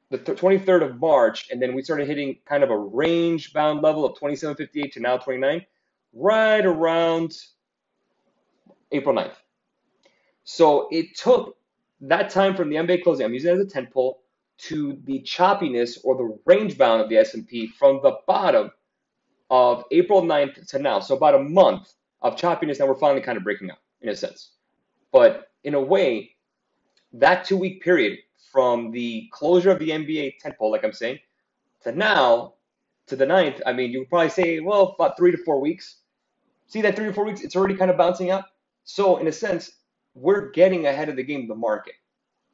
the 0.10 0.20
23rd 0.20 0.84
of 0.84 1.00
March, 1.00 1.50
and 1.50 1.62
then 1.62 1.74
we 1.74 1.82
started 1.82 2.06
hitting 2.06 2.38
kind 2.46 2.64
of 2.64 2.70
a 2.70 2.78
range 2.78 3.54
bound 3.54 3.82
level 3.82 4.06
of 4.06 4.18
27.58 4.20 4.92
to 4.92 5.00
now 5.00 5.18
29. 5.18 5.66
right 6.14 6.66
around 6.66 7.38
April 8.92 9.16
9th. 9.16 9.36
So 10.44 10.88
it 10.92 11.16
took 11.16 11.58
that 12.02 12.30
time 12.30 12.56
from 12.56 12.70
the 12.70 12.76
NBA 12.78 13.04
closing, 13.04 13.26
I'm 13.26 13.34
using 13.34 13.52
it 13.52 13.60
as 13.60 13.66
a 13.66 13.70
tent 13.70 13.92
pole, 13.92 14.24
to 14.58 15.00
the 15.06 15.22
choppiness 15.22 15.98
or 16.04 16.16
the 16.16 16.38
range 16.46 16.78
bound 16.78 17.02
of 17.02 17.10
the 17.10 17.18
S&P 17.18 17.68
from 17.68 18.00
the 18.04 18.18
bottom 18.28 18.72
of 19.50 19.84
April 19.92 20.22
9th 20.22 20.68
to 20.70 20.80
now. 20.80 21.00
So 21.00 21.16
about 21.16 21.36
a 21.36 21.40
month 21.40 21.94
of 22.22 22.36
choppiness 22.36 22.78
that 22.78 22.88
we're 22.88 22.96
finally 22.96 23.22
kind 23.22 23.38
of 23.38 23.44
breaking 23.44 23.72
up 23.72 23.80
in 24.02 24.10
a 24.10 24.16
sense. 24.16 24.52
But 25.12 25.50
in 25.64 25.74
a 25.74 25.82
way, 25.82 26.36
that 27.14 27.46
two 27.46 27.58
week 27.58 27.84
period 27.84 28.20
from 28.52 28.92
the 28.92 29.30
closure 29.32 29.72
of 29.72 29.80
the 29.80 29.90
NBA 29.90 30.40
tent 30.40 30.56
like 30.60 30.84
I'm 30.84 30.94
saying, 30.94 31.20
to 31.84 31.92
now 31.92 32.54
to 33.08 33.16
the 33.16 33.26
ninth, 33.26 33.62
I 33.66 33.74
mean, 33.74 33.92
you 33.92 34.00
would 34.00 34.10
probably 34.10 34.30
say, 34.30 34.60
well, 34.60 34.96
about 34.98 35.18
three 35.18 35.32
to 35.32 35.38
four 35.38 35.60
weeks. 35.60 35.98
See 36.68 36.82
that 36.82 36.96
three 36.96 37.06
to 37.06 37.14
four 37.14 37.26
weeks, 37.26 37.42
it's 37.42 37.56
already 37.56 37.76
kind 37.76 37.92
of 37.92 37.98
bouncing 37.98 38.32
up. 38.32 38.48
So 38.84 39.18
in 39.18 39.28
a 39.28 39.32
sense, 39.32 39.72
we're 40.14 40.52
getting 40.52 40.86
ahead 40.86 41.10
of 41.10 41.16
the 41.16 41.24
game, 41.24 41.48
the 41.48 41.56
market. 41.56 41.94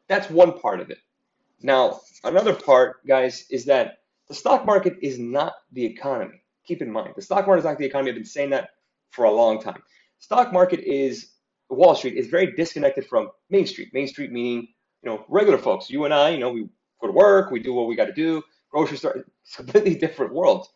That's 0.08 0.30
one 0.30 0.60
part 0.60 0.80
of 0.80 0.90
it. 0.90 1.00
Now, 1.62 2.02
another 2.24 2.54
part, 2.54 3.06
guys, 3.06 3.46
is 3.50 3.66
that 3.66 4.00
the 4.28 4.34
stock 4.34 4.66
market 4.66 4.98
is 5.02 5.20
not 5.20 5.54
the 5.72 5.86
economy. 5.86 6.42
Keep 6.66 6.82
in 6.82 6.92
mind, 6.92 7.14
the 7.16 7.22
stock 7.22 7.48
market 7.48 7.60
is 7.60 7.66
not 7.66 7.78
the 7.78 7.86
economy. 7.86 8.12
I've 8.12 8.16
been 8.16 8.26
saying 8.26 8.52
that 8.52 8.70
for 9.12 9.26
a 9.26 9.32
long 9.32 9.62
time. 9.62 9.82
Stock 10.20 10.52
market 10.52 10.80
is 10.80 11.32
Wall 11.70 11.96
Street 11.96 12.16
is 12.16 12.28
very 12.28 12.54
disconnected 12.54 13.06
from 13.06 13.30
Main 13.50 13.66
Street. 13.66 13.94
Main 13.94 14.08
Street 14.08 14.32
meaning, 14.32 14.68
you 15.04 15.10
know, 15.10 15.26
regular 15.28 15.58
folks. 15.58 15.90
You 15.90 16.06
and 16.06 16.14
I, 16.14 16.30
you 16.30 16.40
know, 16.40 16.52
we 16.52 16.68
go 17.02 17.08
to 17.08 17.14
work, 17.14 17.52
we 17.52 17.60
do 17.60 17.74
what 17.74 17.88
we 17.88 17.96
got 17.96 18.06
to 18.06 18.14
do. 18.14 18.42
Grocery 18.72 18.98
store, 18.98 19.26
it's 19.44 19.56
completely 19.56 19.96
different 19.96 20.34
world. 20.34 20.68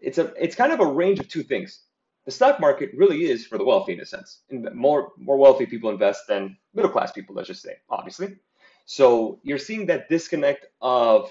It's 0.00 0.18
a, 0.18 0.32
it's 0.40 0.54
kind 0.54 0.72
of 0.72 0.80
a 0.80 0.86
range 0.86 1.18
of 1.18 1.28
two 1.28 1.42
things. 1.42 1.82
The 2.24 2.30
stock 2.32 2.60
market 2.60 2.90
really 2.94 3.24
is 3.24 3.46
for 3.46 3.56
the 3.58 3.64
wealthy 3.64 3.94
in 3.94 4.00
a 4.00 4.06
sense. 4.06 4.42
More, 4.50 5.12
more 5.16 5.38
wealthy 5.38 5.66
people 5.66 5.90
invest 5.90 6.26
than 6.28 6.56
middle 6.74 6.90
class 6.90 7.10
people, 7.10 7.34
let's 7.34 7.48
just 7.48 7.62
say, 7.62 7.76
obviously. 7.88 8.36
So 8.84 9.40
you're 9.42 9.58
seeing 9.58 9.86
that 9.86 10.08
disconnect 10.08 10.66
of 10.80 11.30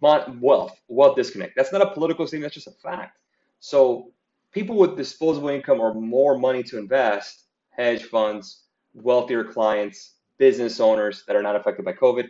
wealth, 0.00 0.78
wealth 0.88 1.16
disconnect. 1.16 1.54
That's 1.56 1.72
not 1.72 1.82
a 1.82 1.90
political 1.90 2.26
thing, 2.26 2.40
that's 2.40 2.54
just 2.54 2.66
a 2.66 2.72
fact. 2.72 3.18
So 3.60 4.12
people 4.54 4.76
with 4.76 4.96
disposable 4.96 5.48
income 5.48 5.80
or 5.80 5.92
more 5.92 6.38
money 6.38 6.62
to 6.62 6.78
invest, 6.78 7.46
hedge 7.70 8.04
funds, 8.04 8.62
wealthier 8.94 9.44
clients, 9.44 10.12
business 10.38 10.80
owners 10.80 11.24
that 11.26 11.36
are 11.36 11.42
not 11.42 11.56
affected 11.56 11.84
by 11.84 11.92
COVID, 11.92 12.28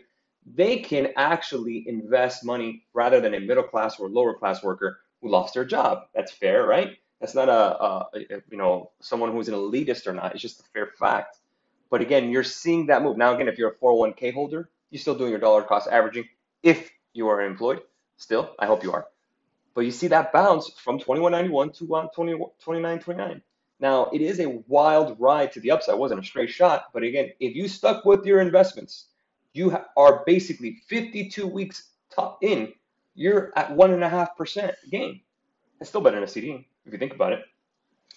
they 0.54 0.78
can 0.78 1.08
actually 1.16 1.84
invest 1.86 2.44
money 2.44 2.84
rather 2.94 3.20
than 3.20 3.34
a 3.34 3.40
middle 3.40 3.62
class 3.62 4.00
or 4.00 4.08
lower 4.08 4.34
class 4.34 4.62
worker 4.62 5.00
who 5.20 5.30
lost 5.30 5.54
their 5.54 5.64
job. 5.64 6.04
That's 6.14 6.32
fair, 6.32 6.66
right? 6.66 6.96
That's 7.20 7.34
not 7.34 7.48
a, 7.48 7.82
a, 7.82 8.08
a 8.14 8.42
you 8.50 8.56
know 8.56 8.90
someone 9.00 9.32
who's 9.32 9.48
an 9.48 9.54
elitist 9.54 10.06
or 10.06 10.12
not. 10.12 10.32
It's 10.32 10.42
just 10.42 10.60
a 10.60 10.64
fair 10.74 10.88
fact. 10.98 11.38
But 11.90 12.00
again, 12.00 12.30
you're 12.30 12.42
seeing 12.42 12.86
that 12.86 13.02
move. 13.02 13.16
Now, 13.16 13.34
again, 13.34 13.48
if 13.48 13.56
you're 13.58 13.70
a 13.70 13.74
401k 13.74 14.34
holder, 14.34 14.68
you're 14.90 15.00
still 15.00 15.14
doing 15.14 15.30
your 15.30 15.38
dollar 15.38 15.62
cost 15.62 15.88
averaging 15.88 16.28
if 16.62 16.90
you 17.12 17.28
are 17.28 17.40
employed. 17.42 17.82
Still, 18.16 18.54
I 18.58 18.66
hope 18.66 18.82
you 18.82 18.92
are. 18.92 19.06
But 19.74 19.82
you 19.82 19.90
see 19.90 20.06
that 20.08 20.32
bounce 20.32 20.70
from 20.70 20.98
2191 20.98 21.72
to 21.72 21.78
2929. 21.80 23.42
Now, 23.80 24.08
it 24.12 24.20
is 24.20 24.40
a 24.40 24.62
wild 24.68 25.18
ride 25.18 25.52
to 25.52 25.60
the 25.60 25.72
upside. 25.72 25.96
It 25.96 25.98
wasn't 25.98 26.20
a 26.20 26.24
straight 26.24 26.50
shot. 26.50 26.86
But 26.92 27.02
again, 27.02 27.30
if 27.40 27.56
you 27.56 27.68
stuck 27.68 28.04
with 28.04 28.24
your 28.24 28.40
investments, 28.40 29.06
you 29.52 29.76
are 29.96 30.22
basically 30.26 30.82
52 30.86 31.46
weeks 31.46 31.90
top 32.14 32.38
in. 32.42 32.72
You're 33.14 33.52
at 33.56 33.70
1.5% 33.70 34.74
gain. 34.90 35.20
It's 35.80 35.90
still 35.90 36.00
better 36.00 36.16
than 36.16 36.24
a 36.24 36.28
CD 36.28 36.66
if 36.86 36.92
you 36.92 36.98
think 36.98 37.14
about 37.14 37.32
it. 37.32 37.44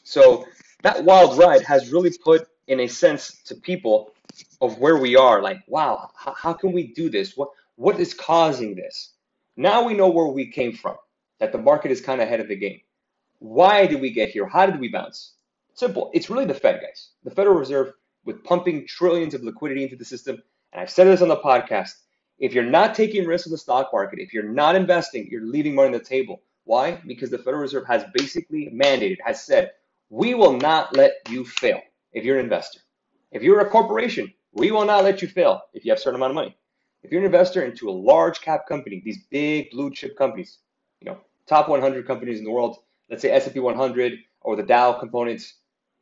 So 0.03 0.45
that 0.83 1.03
wild 1.03 1.37
ride 1.37 1.63
has 1.63 1.91
really 1.91 2.11
put 2.23 2.47
in 2.67 2.81
a 2.81 2.87
sense 2.87 3.41
to 3.45 3.55
people 3.55 4.13
of 4.61 4.77
where 4.77 4.97
we 4.97 5.15
are 5.15 5.41
like 5.41 5.63
wow 5.67 6.09
how, 6.15 6.33
how 6.33 6.53
can 6.53 6.71
we 6.71 6.93
do 6.93 7.09
this 7.09 7.35
what 7.35 7.49
what 7.75 7.99
is 7.99 8.13
causing 8.13 8.75
this 8.75 9.13
now 9.55 9.83
we 9.83 9.93
know 9.93 10.09
where 10.09 10.27
we 10.27 10.45
came 10.51 10.73
from 10.73 10.95
that 11.39 11.51
the 11.51 11.57
market 11.57 11.91
is 11.91 12.01
kind 12.01 12.21
of 12.21 12.27
ahead 12.27 12.39
of 12.39 12.47
the 12.47 12.55
game. 12.55 12.81
Why 13.39 13.85
did 13.85 14.01
we 14.01 14.11
get 14.11 14.29
here? 14.29 14.47
How 14.47 14.65
did 14.65 14.79
we 14.79 14.89
bounce? 14.89 15.33
Simple. 15.73 16.09
It's 16.13 16.29
really 16.29 16.45
the 16.45 16.53
fed 16.53 16.81
guys. 16.81 17.11
The 17.23 17.31
federal 17.31 17.57
reserve 17.57 17.93
with 18.25 18.43
pumping 18.43 18.87
trillions 18.87 19.33
of 19.33 19.43
liquidity 19.43 19.83
into 19.83 19.95
the 19.95 20.05
system. 20.05 20.41
And 20.73 20.81
i've 20.81 20.89
said 20.89 21.05
this 21.05 21.21
on 21.21 21.29
the 21.29 21.37
podcast. 21.37 21.91
If 22.39 22.53
you're 22.53 22.63
not 22.63 22.95
taking 22.95 23.25
risks 23.25 23.47
in 23.47 23.51
the 23.51 23.57
stock 23.57 23.89
market 23.93 24.19
if 24.19 24.33
you're 24.33 24.51
not 24.51 24.75
investing 24.75 25.27
you're 25.29 25.45
leaving 25.45 25.75
money 25.75 25.87
on 25.87 25.93
the 25.93 25.99
table. 25.99 26.41
Why? 26.65 26.99
Because 27.07 27.29
the 27.29 27.37
federal 27.37 27.61
reserve 27.61 27.87
has 27.87 28.03
basically 28.13 28.69
mandated 28.73 29.17
has 29.25 29.43
said 29.43 29.71
we 30.09 30.33
will 30.33 30.57
not 30.57 30.95
let 30.95 31.13
you 31.29 31.45
fail 31.45 31.81
if 32.11 32.25
you're 32.25 32.39
an 32.39 32.45
investor. 32.45 32.79
If 33.31 33.43
you're 33.43 33.59
a 33.59 33.69
corporation, 33.69 34.33
we 34.51 34.71
will 34.71 34.85
not 34.85 35.03
let 35.03 35.21
you 35.21 35.27
fail 35.27 35.61
if 35.73 35.85
you 35.85 35.91
have 35.91 35.99
a 35.99 36.01
certain 36.01 36.15
amount 36.15 36.31
of 36.31 36.35
money. 36.35 36.57
If 37.03 37.11
you're 37.11 37.21
an 37.21 37.25
investor 37.25 37.63
into 37.63 37.89
a 37.89 37.91
large 37.91 38.41
cap 38.41 38.67
company, 38.67 39.01
these 39.03 39.25
big 39.29 39.69
blue 39.71 39.91
chip 39.91 40.17
companies, 40.17 40.57
top 41.47 41.69
100 41.69 42.05
companies 42.07 42.39
in 42.39 42.45
the 42.45 42.51
world, 42.51 42.77
let's 43.09 43.21
say 43.21 43.31
S&P 43.31 43.59
100 43.59 44.13
or 44.41 44.55
the 44.55 44.63
Dow 44.63 44.93
components, 44.93 45.55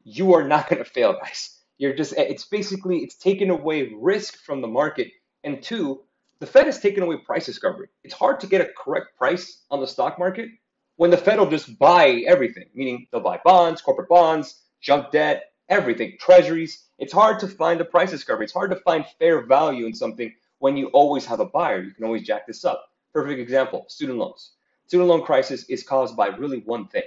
you 0.04 0.34
are 0.34 0.48
not 0.48 0.70
going 0.70 0.84
to 0.84 0.90
fail, 0.90 1.14
guys. 1.14 1.60
You're 1.78 1.96
just, 1.96 2.14
eh, 2.18 2.24
it's 2.24 2.46
basically, 2.46 3.00
it's 3.00 3.16
taken 3.16 3.50
away 3.50 3.94
risk 3.96 4.38
from 4.44 4.62
the 4.62 4.68
market. 4.68 5.10
And 5.44 5.62
two, 5.62 6.02
the 6.40 6.46
Fed 6.46 6.66
has 6.66 6.80
taken 6.80 7.04
away 7.04 7.18
price 7.18 7.46
discovery. 7.46 7.88
It's 8.04 8.14
hard 8.14 8.40
to 8.42 8.48
get 8.48 8.62
a 8.62 8.70
correct 8.78 9.18
price 9.18 9.64
on 9.72 9.80
the 9.80 9.88
stock 9.88 10.20
market 10.20 10.50
when 10.98 11.10
the 11.10 11.18
Fed 11.18 11.40
will 11.40 11.50
just 11.50 11.78
buy 11.78 12.24
everything, 12.28 12.66
meaning 12.74 13.08
they'll 13.12 13.22
buy 13.22 13.40
bonds, 13.44 13.82
corporate 13.82 14.10
bonds, 14.10 14.62
junk 14.82 15.12
debt, 15.12 15.52
everything, 15.70 16.14
treasuries. 16.20 16.86
It's 17.00 17.14
hard 17.14 17.40
to 17.40 17.48
find 17.48 17.82
a 17.82 17.86
price 17.86 18.12
discovery. 18.12 18.46
It's 18.46 18.54
hard 18.54 18.72
to 18.72 18.78
find 18.78 19.06
fair 19.20 19.46
value 19.46 19.86
in 19.86 19.94
something 19.94 20.34
when 20.60 20.78
you 20.78 20.88
always 20.88 21.25
have 21.25 21.40
a 21.40 21.46
buyer. 21.46 21.82
You 21.82 21.92
can 21.92 22.06
always 22.06 22.24
jack 22.24 22.48
this 22.48 22.64
up. 22.64 22.86
Perfect 23.14 23.40
example, 23.40 23.86
student 23.88 24.18
loans. 24.18 24.52
Student 24.88 25.10
loan 25.10 25.24
crisis 25.24 25.63
is 25.70 25.84
caused 25.84 26.15
by 26.15 26.27
really 26.27 26.60
one 26.60 26.88
thing. 26.88 27.04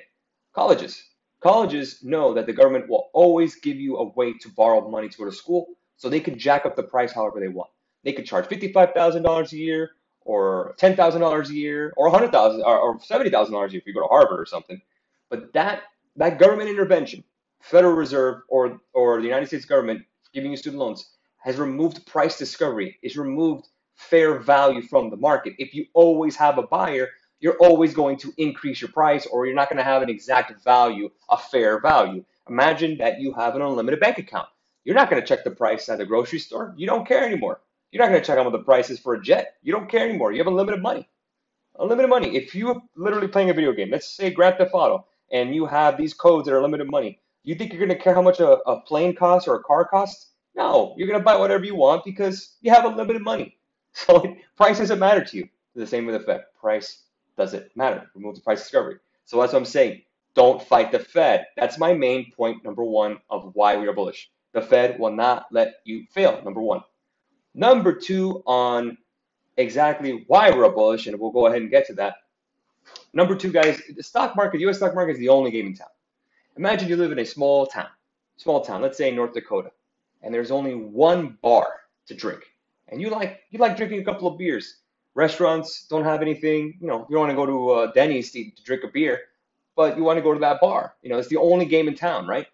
Colleges. 0.54 1.02
Colleges 1.40 2.02
know 2.02 2.34
that 2.34 2.46
the 2.46 2.52
government 2.52 2.88
will 2.88 3.10
always 3.12 3.54
give 3.56 3.76
you 3.76 3.98
a 3.98 4.12
way 4.14 4.32
to 4.38 4.48
borrow 4.50 4.88
money 4.88 5.08
to 5.08 5.18
go 5.18 5.24
to 5.24 5.32
school, 5.32 5.66
so 5.96 6.08
they 6.08 6.20
can 6.20 6.38
jack 6.38 6.66
up 6.66 6.74
the 6.74 6.82
price 6.82 7.12
however 7.12 7.38
they 7.38 7.48
want. 7.48 7.70
They 8.04 8.12
could 8.12 8.26
charge 8.26 8.46
$55,000 8.46 9.52
a 9.52 9.56
year 9.56 9.90
or 10.22 10.74
$10,000 10.80 11.48
a 11.48 11.54
year 11.54 11.92
or 11.96 12.10
$100,000 12.10 12.64
or 12.64 12.98
$70,000 12.98 13.68
a 13.68 13.70
year 13.70 13.80
if 13.80 13.86
you 13.86 13.94
go 13.94 14.00
to 14.00 14.08
Harvard 14.08 14.40
or 14.40 14.46
something. 14.46 14.80
But 15.30 15.52
that 15.52 15.82
that 16.16 16.38
government 16.38 16.68
intervention 16.68 17.22
Federal 17.60 17.94
Reserve 17.94 18.42
or, 18.48 18.80
or 18.92 19.18
the 19.20 19.26
United 19.26 19.46
States 19.46 19.64
government 19.64 20.02
giving 20.32 20.50
you 20.50 20.56
student 20.56 20.80
loans 20.80 21.10
has 21.38 21.56
removed 21.56 22.04
price 22.06 22.38
discovery, 22.38 22.98
it's 23.02 23.16
removed 23.16 23.68
fair 23.94 24.38
value 24.38 24.82
from 24.82 25.10
the 25.10 25.16
market. 25.16 25.54
If 25.58 25.74
you 25.74 25.86
always 25.94 26.36
have 26.36 26.58
a 26.58 26.62
buyer, 26.62 27.08
you're 27.40 27.56
always 27.58 27.94
going 27.94 28.16
to 28.18 28.32
increase 28.36 28.80
your 28.80 28.90
price 28.90 29.26
or 29.26 29.46
you're 29.46 29.54
not 29.54 29.68
going 29.68 29.78
to 29.78 29.84
have 29.84 30.02
an 30.02 30.10
exact 30.10 30.62
value, 30.64 31.10
a 31.30 31.36
fair 31.36 31.80
value. 31.80 32.24
Imagine 32.48 32.98
that 32.98 33.20
you 33.20 33.32
have 33.34 33.54
an 33.54 33.62
unlimited 33.62 34.00
bank 34.00 34.18
account. 34.18 34.48
You're 34.84 34.94
not 34.94 35.10
going 35.10 35.20
to 35.20 35.26
check 35.26 35.44
the 35.44 35.50
price 35.50 35.88
at 35.88 35.98
the 35.98 36.06
grocery 36.06 36.38
store. 36.38 36.74
You 36.76 36.86
don't 36.86 37.06
care 37.06 37.24
anymore. 37.24 37.60
You're 37.90 38.02
not 38.02 38.10
going 38.10 38.20
to 38.20 38.26
check 38.26 38.38
out 38.38 38.44
what 38.44 38.52
the 38.52 38.64
price 38.64 38.90
is 38.90 38.98
for 38.98 39.14
a 39.14 39.22
jet. 39.22 39.54
You 39.62 39.72
don't 39.72 39.88
care 39.88 40.08
anymore. 40.08 40.32
You 40.32 40.38
have 40.38 40.46
unlimited 40.46 40.82
money. 40.82 41.08
Unlimited 41.78 42.10
money. 42.10 42.36
If 42.36 42.54
you're 42.54 42.82
literally 42.96 43.28
playing 43.28 43.50
a 43.50 43.54
video 43.54 43.72
game, 43.72 43.90
let's 43.90 44.08
say 44.08 44.30
Grand 44.30 44.56
Theft 44.56 44.72
Auto, 44.74 45.06
and 45.30 45.54
you 45.54 45.66
have 45.66 45.96
these 45.96 46.14
codes 46.14 46.46
that 46.46 46.54
are 46.54 46.62
limited 46.62 46.90
money, 46.90 47.20
you 47.44 47.54
think 47.54 47.72
you're 47.72 47.84
going 47.84 47.96
to 47.96 48.02
care 48.02 48.14
how 48.14 48.22
much 48.22 48.40
a, 48.40 48.58
a 48.68 48.80
plane 48.80 49.14
costs 49.14 49.48
or 49.48 49.56
a 49.56 49.62
car 49.62 49.84
costs? 49.86 50.32
No, 50.56 50.94
you're 50.96 51.06
going 51.06 51.20
to 51.20 51.24
buy 51.24 51.36
whatever 51.36 51.64
you 51.64 51.76
want 51.76 52.04
because 52.04 52.56
you 52.60 52.72
have 52.72 52.84
unlimited 52.84 53.22
money. 53.22 53.54
So 53.94 54.36
price 54.56 54.78
doesn't 54.78 54.98
matter 55.00 55.24
to 55.24 55.36
you. 55.36 55.48
The 55.74 55.86
same 55.86 56.06
with 56.06 56.24
Fed. 56.24 56.42
Price 56.60 57.02
doesn't 57.38 57.74
matter. 57.76 58.10
Remove 58.14 58.34
the 58.34 58.42
price 58.42 58.60
discovery. 58.60 58.96
So 59.24 59.40
that's 59.40 59.52
what 59.52 59.60
I'm 59.60 59.64
saying. 59.64 60.02
Don't 60.34 60.62
fight 60.62 60.92
the 60.92 60.98
Fed. 60.98 61.46
That's 61.56 61.78
my 61.78 61.94
main 61.94 62.30
point 62.32 62.64
number 62.64 62.84
one 62.84 63.18
of 63.30 63.52
why 63.54 63.76
we 63.76 63.86
are 63.86 63.92
bullish. 63.94 64.30
The 64.52 64.60
Fed 64.60 64.98
will 64.98 65.12
not 65.12 65.46
let 65.50 65.76
you 65.84 66.04
fail. 66.10 66.42
Number 66.44 66.60
one. 66.60 66.82
Number 67.54 67.92
two 67.92 68.42
on 68.46 68.98
exactly 69.56 70.24
why 70.26 70.50
we're 70.50 70.70
bullish, 70.70 71.06
and 71.06 71.18
we'll 71.18 71.30
go 71.30 71.46
ahead 71.46 71.62
and 71.62 71.70
get 71.70 71.86
to 71.86 71.94
that. 71.94 72.16
Number 73.12 73.34
two, 73.34 73.52
guys, 73.52 73.80
the 73.96 74.02
stock 74.02 74.36
market, 74.36 74.60
U.S. 74.60 74.76
stock 74.76 74.94
market 74.94 75.12
is 75.12 75.18
the 75.18 75.28
only 75.28 75.50
game 75.50 75.66
in 75.66 75.74
town. 75.74 75.88
Imagine 76.56 76.88
you 76.88 76.96
live 76.96 77.12
in 77.12 77.18
a 77.18 77.26
small 77.26 77.66
town, 77.66 77.88
small 78.36 78.60
town, 78.64 78.82
let's 78.82 78.98
say 78.98 79.10
North 79.10 79.32
Dakota, 79.32 79.70
and 80.22 80.32
there's 80.32 80.50
only 80.50 80.74
one 80.74 81.38
bar 81.42 81.68
to 82.06 82.14
drink, 82.14 82.42
and 82.88 83.00
you 83.00 83.10
like 83.10 83.40
you 83.50 83.58
like 83.58 83.76
drinking 83.76 84.00
a 84.00 84.04
couple 84.04 84.28
of 84.28 84.38
beers. 84.38 84.78
Restaurants 85.18 85.84
don't 85.88 86.04
have 86.04 86.22
anything, 86.22 86.78
you 86.80 86.86
know, 86.86 87.04
you 87.08 87.16
don't 87.16 87.26
want 87.26 87.30
to 87.30 87.36
go 87.36 87.44
to 87.44 87.70
uh, 87.70 87.92
Denny's 87.92 88.30
to, 88.30 88.50
to 88.52 88.62
drink 88.62 88.84
a 88.84 88.88
beer, 88.88 89.22
but 89.74 89.96
you 89.96 90.04
want 90.04 90.16
to 90.16 90.22
go 90.22 90.32
to 90.32 90.38
that 90.38 90.60
bar. 90.60 90.94
You 91.02 91.10
know, 91.10 91.18
it's 91.18 91.26
the 91.26 91.38
only 91.38 91.66
game 91.66 91.88
in 91.88 91.96
town, 91.96 92.28
right? 92.28 92.46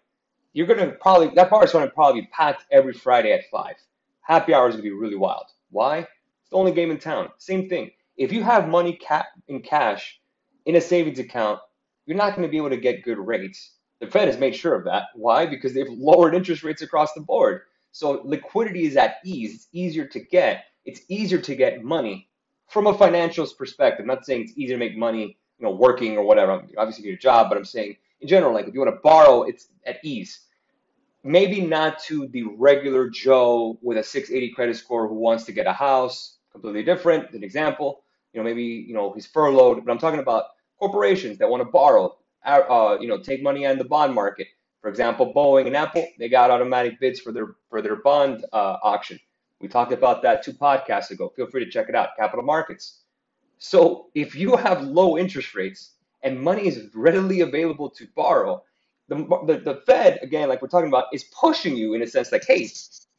You're 0.53 0.65
gonna 0.65 0.93
probably 0.93 1.29
that 1.35 1.51
bar 1.51 1.63
is 1.63 1.71
gonna 1.71 1.91
probably 1.91 2.21
be 2.21 2.27
packed 2.27 2.65
every 2.71 2.93
Friday 2.93 3.31
at 3.33 3.49
five. 3.51 3.75
Happy 4.21 4.51
hour 4.51 4.67
is 4.67 4.73
gonna 4.73 4.81
be 4.81 4.89
really 4.89 5.15
wild. 5.15 5.45
Why? 5.69 5.99
It's 5.99 6.49
the 6.49 6.57
only 6.57 6.71
game 6.71 6.89
in 6.89 6.97
town. 6.97 7.29
Same 7.37 7.69
thing. 7.69 7.91
If 8.17 8.33
you 8.33 8.41
have 8.43 8.67
money 8.67 8.97
ca- 8.97 9.27
in 9.47 9.61
cash 9.61 10.19
in 10.65 10.75
a 10.75 10.81
savings 10.81 11.19
account, 11.19 11.59
you're 12.07 12.17
not 12.17 12.35
going 12.35 12.47
to 12.47 12.51
be 12.51 12.57
able 12.57 12.69
to 12.69 12.77
get 12.77 13.03
good 13.03 13.19
rates 13.19 13.73
The 13.99 14.07
Fed 14.07 14.27
has 14.27 14.37
made 14.39 14.55
sure 14.55 14.73
of 14.73 14.85
that. 14.85 15.05
Why? 15.15 15.45
Because 15.45 15.73
they've 15.73 15.89
lowered 15.89 16.33
interest 16.33 16.63
rates 16.63 16.81
across 16.81 17.13
the 17.13 17.21
board. 17.21 17.61
So 17.91 18.21
liquidity 18.23 18.85
is 18.85 18.97
at 18.97 19.17
ease. 19.25 19.53
It's 19.53 19.67
easier 19.71 20.07
to 20.07 20.19
get. 20.19 20.65
It's 20.85 21.01
easier 21.09 21.39
to 21.39 21.55
get 21.55 21.83
money 21.83 22.29
from 22.67 22.87
a 22.87 22.93
financials 22.93 23.55
perspective. 23.55 24.03
I'm 24.03 24.07
not 24.07 24.25
saying 24.25 24.41
it's 24.41 24.53
easy 24.57 24.73
to 24.73 24.77
make 24.77 24.97
money, 24.97 25.37
you 25.59 25.65
know, 25.65 25.71
working 25.71 26.17
or 26.17 26.23
whatever. 26.23 26.63
Obviously, 26.77 27.05
you 27.05 27.11
need 27.11 27.17
a 27.17 27.21
job, 27.21 27.49
but 27.49 27.57
I'm 27.57 27.65
saying 27.65 27.97
in 28.21 28.27
general, 28.27 28.53
like 28.53 28.67
if 28.67 28.73
you 28.73 28.79
want 28.79 28.93
to 28.95 29.01
borrow, 29.01 29.43
it's 29.43 29.67
at 29.85 29.97
ease. 30.03 30.41
Maybe 31.23 31.61
not 31.61 31.99
to 32.03 32.27
the 32.27 32.43
regular 32.43 33.09
Joe 33.09 33.79
with 33.81 33.97
a 33.97 34.03
680 34.03 34.53
credit 34.53 34.75
score 34.77 35.07
who 35.07 35.15
wants 35.15 35.43
to 35.45 35.51
get 35.51 35.65
a 35.65 35.73
house. 35.73 36.37
Completely 36.51 36.83
different. 36.83 37.31
An 37.31 37.43
example, 37.43 38.03
you 38.31 38.39
know, 38.39 38.43
maybe 38.43 38.63
you 38.63 38.93
know 38.93 39.11
he's 39.13 39.25
furloughed, 39.25 39.83
but 39.83 39.91
I'm 39.91 39.97
talking 39.97 40.19
about 40.19 40.45
corporations 40.79 41.37
that 41.39 41.49
want 41.49 41.61
to 41.61 41.69
borrow, 41.69 42.15
uh, 42.45 42.61
uh, 42.69 42.97
you 43.01 43.07
know, 43.07 43.17
take 43.17 43.41
money 43.41 43.65
on 43.65 43.77
the 43.77 43.83
bond 43.83 44.13
market. 44.13 44.47
For 44.81 44.89
example, 44.89 45.33
Boeing 45.33 45.65
and 45.67 45.75
Apple, 45.75 46.07
they 46.19 46.29
got 46.29 46.51
automatic 46.51 46.99
bids 46.99 47.19
for 47.19 47.31
their 47.31 47.55
for 47.69 47.81
their 47.81 47.95
bond 47.97 48.45
uh, 48.53 48.77
auction. 48.83 49.19
We 49.65 49.69
talked 49.69 49.91
about 49.91 50.21
that 50.21 50.43
two 50.43 50.53
podcasts 50.53 51.09
ago. 51.09 51.33
Feel 51.35 51.47
free 51.47 51.65
to 51.65 51.71
check 51.71 51.89
it 51.89 51.95
out. 51.95 52.09
Capital 52.15 52.45
markets. 52.45 52.99
So 53.57 54.11
if 54.13 54.35
you 54.35 54.55
have 54.55 54.83
low 54.83 55.17
interest 55.17 55.55
rates 55.55 55.93
and 56.21 56.39
money 56.39 56.67
is 56.67 56.93
readily 56.93 57.41
available 57.41 57.89
to 57.89 58.05
borrow, 58.15 58.61
the, 59.07 59.15
the, 59.47 59.61
the 59.65 59.81
Fed, 59.87 60.19
again, 60.21 60.49
like 60.49 60.61
we're 60.61 60.67
talking 60.67 60.87
about, 60.87 61.05
is 61.11 61.23
pushing 61.23 61.75
you 61.75 61.95
in 61.95 62.03
a 62.03 62.05
sense 62.05 62.31
like, 62.31 62.45
hey, 62.45 62.69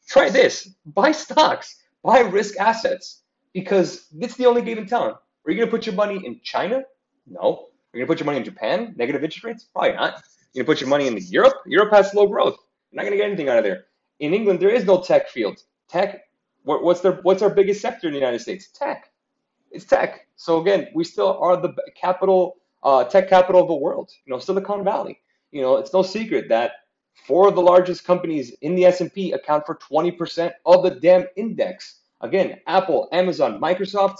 try 0.07 0.29
this, 0.29 0.69
buy 0.85 1.11
stocks, 1.11 1.83
buy 2.01 2.19
risk 2.19 2.57
assets, 2.61 3.23
because 3.53 4.07
it's 4.17 4.37
the 4.37 4.45
only 4.45 4.61
game 4.61 4.77
in 4.77 4.85
town. 4.87 5.15
Are 5.45 5.51
you 5.51 5.57
going 5.57 5.67
to 5.67 5.71
put 5.71 5.85
your 5.85 5.95
money 5.95 6.25
in 6.25 6.39
China? 6.45 6.81
No. 7.29 7.43
Are 7.43 7.99
you 7.99 8.05
going 8.05 8.05
to 8.05 8.07
put 8.07 8.19
your 8.21 8.25
money 8.25 8.37
in 8.37 8.45
Japan? 8.45 8.93
Negative 8.95 9.21
interest 9.21 9.43
rates? 9.43 9.65
Probably 9.65 9.91
not. 9.91 10.23
You're 10.53 10.63
going 10.63 10.77
to 10.77 10.79
put 10.79 10.79
your 10.79 10.89
money 10.89 11.07
in 11.07 11.17
Europe? 11.17 11.55
Europe 11.65 11.91
has 11.91 12.11
slow 12.11 12.25
growth. 12.25 12.55
You're 12.91 13.03
not 13.03 13.09
going 13.09 13.11
to 13.11 13.17
get 13.17 13.25
anything 13.25 13.49
out 13.49 13.57
of 13.57 13.65
there. 13.65 13.87
In 14.21 14.33
England, 14.33 14.61
there 14.61 14.69
is 14.69 14.85
no 14.85 15.01
tech 15.01 15.27
field. 15.27 15.59
Tech, 15.89 16.21
what's 16.67 17.01
their 17.01 17.13
what's 17.23 17.41
our 17.41 17.49
biggest 17.49 17.81
sector 17.81 18.07
in 18.07 18.13
the 18.13 18.19
United 18.19 18.39
States? 18.39 18.67
Tech. 18.67 19.11
It's 19.71 19.85
tech. 19.85 20.27
So 20.35 20.61
again, 20.61 20.87
we 20.93 21.03
still 21.03 21.37
are 21.39 21.57
the 21.57 21.73
capital, 21.99 22.57
uh, 22.83 23.03
tech 23.05 23.29
capital 23.29 23.61
of 23.61 23.67
the 23.67 23.75
world. 23.75 24.11
You 24.25 24.33
know, 24.33 24.39
Silicon 24.39 24.83
Valley. 24.83 25.19
You 25.51 25.61
know, 25.61 25.77
it's 25.77 25.93
no 25.93 26.03
secret 26.03 26.49
that 26.49 26.71
four 27.25 27.47
of 27.47 27.55
the 27.55 27.61
largest 27.61 28.05
companies 28.05 28.51
in 28.61 28.75
the 28.75 28.85
S&P 28.85 29.31
account 29.31 29.65
for 29.65 29.75
20% 29.75 30.51
of 30.65 30.83
the 30.83 30.91
damn 30.91 31.25
index. 31.35 32.01
Again, 32.21 32.59
Apple, 32.67 33.09
Amazon, 33.11 33.59
Microsoft, 33.59 34.17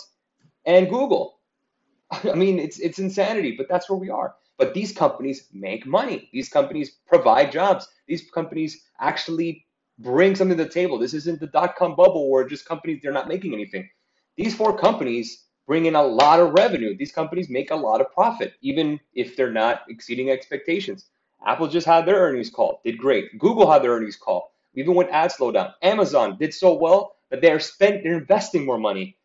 and 0.65 0.89
Google. 0.89 1.39
I 2.11 2.33
mean, 2.33 2.59
it's 2.59 2.79
it's 2.79 2.99
insanity, 2.99 3.55
but 3.57 3.67
that's 3.69 3.89
where 3.89 3.99
we 3.99 4.09
are. 4.09 4.35
But 4.57 4.73
these 4.73 4.91
companies 4.91 5.47
make 5.53 5.85
money. 5.85 6.29
These 6.33 6.49
companies 6.49 6.97
provide 7.07 7.51
jobs. 7.51 7.87
These 8.07 8.31
companies 8.31 8.83
actually 8.99 9.66
bring 9.99 10.35
something 10.35 10.57
to 10.57 10.63
the 10.63 10.69
table. 10.69 10.97
This 10.97 11.13
isn't 11.13 11.39
the 11.39 11.47
dot 11.47 11.75
com 11.75 11.95
bubble 11.95 12.29
where 12.29 12.47
just 12.47 12.65
companies 12.65 12.99
they're 13.01 13.11
not 13.11 13.27
making 13.27 13.53
anything. 13.53 13.89
These 14.35 14.55
four 14.55 14.77
companies 14.77 15.45
bring 15.65 15.85
in 15.85 15.95
a 15.95 16.03
lot 16.03 16.39
of 16.39 16.53
revenue. 16.53 16.95
These 16.95 17.11
companies 17.11 17.49
make 17.49 17.71
a 17.71 17.75
lot 17.75 18.01
of 18.01 18.11
profit, 18.13 18.53
even 18.61 18.99
if 19.13 19.35
they're 19.35 19.51
not 19.51 19.81
exceeding 19.89 20.29
expectations. 20.29 21.07
Apple 21.45 21.67
just 21.67 21.85
had 21.85 22.05
their 22.05 22.15
earnings 22.17 22.49
call, 22.49 22.81
did 22.85 22.97
great. 22.97 23.37
Google 23.37 23.69
had 23.71 23.83
their 23.83 23.91
earnings 23.91 24.15
call, 24.15 24.53
even 24.75 24.95
when 24.95 25.09
ads 25.09 25.35
slowed 25.35 25.55
down. 25.55 25.73
Amazon 25.81 26.37
did 26.39 26.53
so 26.53 26.73
well 26.73 27.15
that 27.29 27.41
they're 27.41 27.59
spent, 27.59 28.03
they're 28.03 28.17
investing 28.17 28.65
more 28.65 28.77
money. 28.77 29.17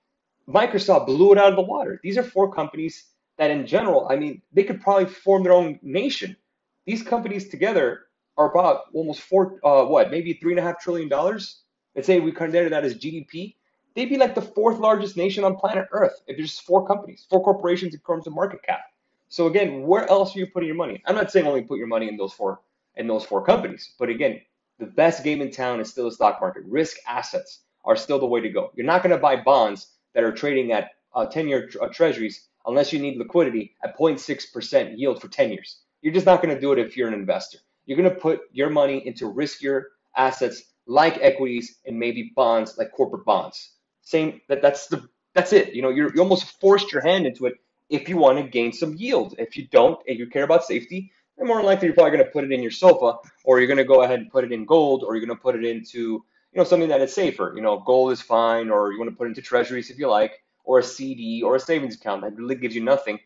Microsoft 0.49 1.07
blew 1.07 1.33
it 1.33 1.39
out 1.39 1.51
of 1.51 1.57
the 1.57 1.63
water. 1.63 2.01
These 2.03 2.19
are 2.19 2.25
four 2.25 2.53
companies 2.53 3.05
that, 3.39 3.51
in 3.51 3.67
general, 3.67 4.09
I 4.11 4.17
mean, 4.17 4.43
they 4.53 4.65
could 4.65 4.81
probably 4.81 5.07
form 5.07 5.45
their 5.45 5.53
own 5.53 5.79
nation. 5.83 6.37
These 6.85 7.03
companies 7.03 7.49
together 7.49 8.01
are 8.37 8.51
about 8.51 8.85
almost 8.95 9.21
four, 9.21 9.61
uh, 9.65 9.85
what, 9.85 10.11
maybe 10.11 10.35
three 10.35 10.53
and 10.53 10.59
a 10.59 10.63
half 10.63 10.81
trillion 10.81 11.09
dollars. 11.09 11.61
Let's 11.95 12.07
say 12.07 12.21
we 12.21 12.33
consider 12.33 12.69
that 12.71 12.85
as 12.85 12.95
GDP 12.95 13.55
they'd 13.95 14.09
be 14.09 14.17
like 14.17 14.35
the 14.35 14.43
fourth 14.43 14.79
largest 14.79 15.17
nation 15.17 15.45
on 15.45 15.57
planet 15.57 15.87
Earth 15.93 16.23
if 16.27 16.37
there's 16.37 16.59
four 16.59 16.87
companies, 16.87 17.27
four 17.29 17.43
corporations 17.43 17.95
in 17.95 18.01
terms 18.01 18.27
of 18.27 18.35
market 18.35 18.63
cap. 18.63 18.81
So 19.29 19.47
again, 19.47 19.83
where 19.83 20.09
else 20.11 20.37
are 20.37 20.39
you 20.39 20.47
putting 20.47 20.67
your 20.67 20.77
money? 20.77 21.03
I'm 21.07 21.15
not 21.15 21.31
saying 21.31 21.47
only 21.47 21.63
put 21.63 21.79
your 21.79 21.87
money 21.87 22.09
in 22.09 22.17
those 22.17 22.33
four 22.33 22.61
in 22.97 23.07
those 23.07 23.25
four 23.25 23.45
companies, 23.45 23.95
but 23.99 24.11
again, 24.11 24.41
the 24.79 24.85
best 24.85 25.25
game 25.25 25.41
in 25.41 25.51
town 25.51 25.81
is 25.81 25.89
still 25.89 26.05
the 26.05 26.13
stock 26.13 26.41
market. 26.41 26.63
Risk 26.67 26.99
assets 27.07 27.61
are 27.85 27.97
still 27.97 28.19
the 28.19 28.27
way 28.27 28.41
to 28.41 28.51
go. 28.51 28.71
You're 28.75 28.87
not 28.87 29.03
going 29.03 29.15
to 29.15 29.19
buy 29.19 29.37
bonds 29.37 29.87
that 30.15 30.25
are 30.25 30.33
trading 30.33 30.73
at 30.73 30.91
uh, 31.15 31.27
10-year 31.27 31.71
uh, 31.81 31.89
treasuries 31.89 32.49
unless 32.67 32.93
you 32.93 32.99
need 32.99 33.17
liquidity 33.17 33.75
at 33.83 33.97
0.6% 33.97 34.99
yield 34.99 35.21
for 35.23 35.29
10 35.29 35.51
years. 35.53 35.79
You're 36.03 36.13
just 36.13 36.27
not 36.27 36.43
going 36.43 36.55
to 36.55 36.61
do 36.61 36.73
it 36.73 36.79
if 36.79 36.97
you're 36.97 37.09
an 37.09 37.15
investor. 37.15 37.59
You're 37.87 37.99
going 37.99 38.09
to 38.09 38.21
put 38.21 38.41
your 38.53 38.71
money 38.71 39.07
into 39.07 39.33
riskier 39.33 39.85
assets 40.17 40.63
like 40.87 41.19
equities 41.21 41.79
and 41.87 41.99
maybe 41.99 42.33
bonds 42.35 42.77
like 42.79 42.93
corporate 42.93 43.25
bonds. 43.25 43.73
Same 44.03 44.41
that 44.49 44.63
that's 44.63 44.87
the 44.87 45.09
that's 45.35 45.53
it. 45.53 45.75
You 45.75 45.83
know, 45.83 45.91
you're, 45.91 46.15
you 46.15 46.21
almost 46.21 46.61
forced 46.61 46.93
your 46.93 47.03
hand 47.03 47.27
into 47.27 47.47
it 47.47 47.55
if 47.89 48.09
you 48.09 48.17
want 48.17 48.39
to 48.39 48.45
gain 48.45 48.73
some 48.73 48.95
yield. 48.95 49.35
If 49.39 49.57
you 49.57 49.67
don't 49.69 49.99
and 50.09 50.19
you 50.19 50.27
care 50.27 50.45
about 50.45 50.65
safety, 50.65 51.13
then 51.39 51.47
more 51.47 51.63
likely 51.63 51.87
you're 51.87 51.95
probably 51.95 52.13
going 52.13 52.25
to 52.25 52.31
put 52.31 52.45
it 52.45 52.53
in 52.53 52.63
your 52.63 52.71
sofa, 52.71 53.19
or 53.45 53.59
you're 53.59 53.69
going 53.69 53.79
to 53.79 53.85
go 53.85 54.03
ahead 54.03 54.19
and 54.19 54.31
put 54.31 54.45
it 54.45 54.53
in 54.53 54.65
gold, 54.65 55.05
or 55.05 55.15
you're 55.15 55.25
going 55.25 55.37
to 55.37 55.43
put 55.43 55.55
it 55.55 55.65
into 55.65 55.99
you 55.99 56.59
know 56.59 56.65
something 56.65 56.89
that 56.89 57.01
is 57.01 57.15
safer. 57.15 57.53
You 57.55 57.63
know, 57.63 57.79
gold 57.81 58.13
is 58.13 58.21
fine, 58.21 58.71
or 58.71 58.93
you 58.93 58.99
want 58.99 59.11
to 59.11 59.17
put 59.17 59.27
it 59.27 59.29
into 59.29 59.43
treasuries 59.43 59.91
if 59.91 59.99
you 59.99 60.09
like, 60.09 60.43
or 60.65 60.79
a 60.79 60.83
CD 60.83 61.43
or 61.43 61.57
a 61.57 61.61
savings 61.61 61.97
account 61.97 62.23
that 62.23 62.37
really 62.37 62.57
gives 62.57 62.75
you 62.75 62.83
nothing. 62.83 63.19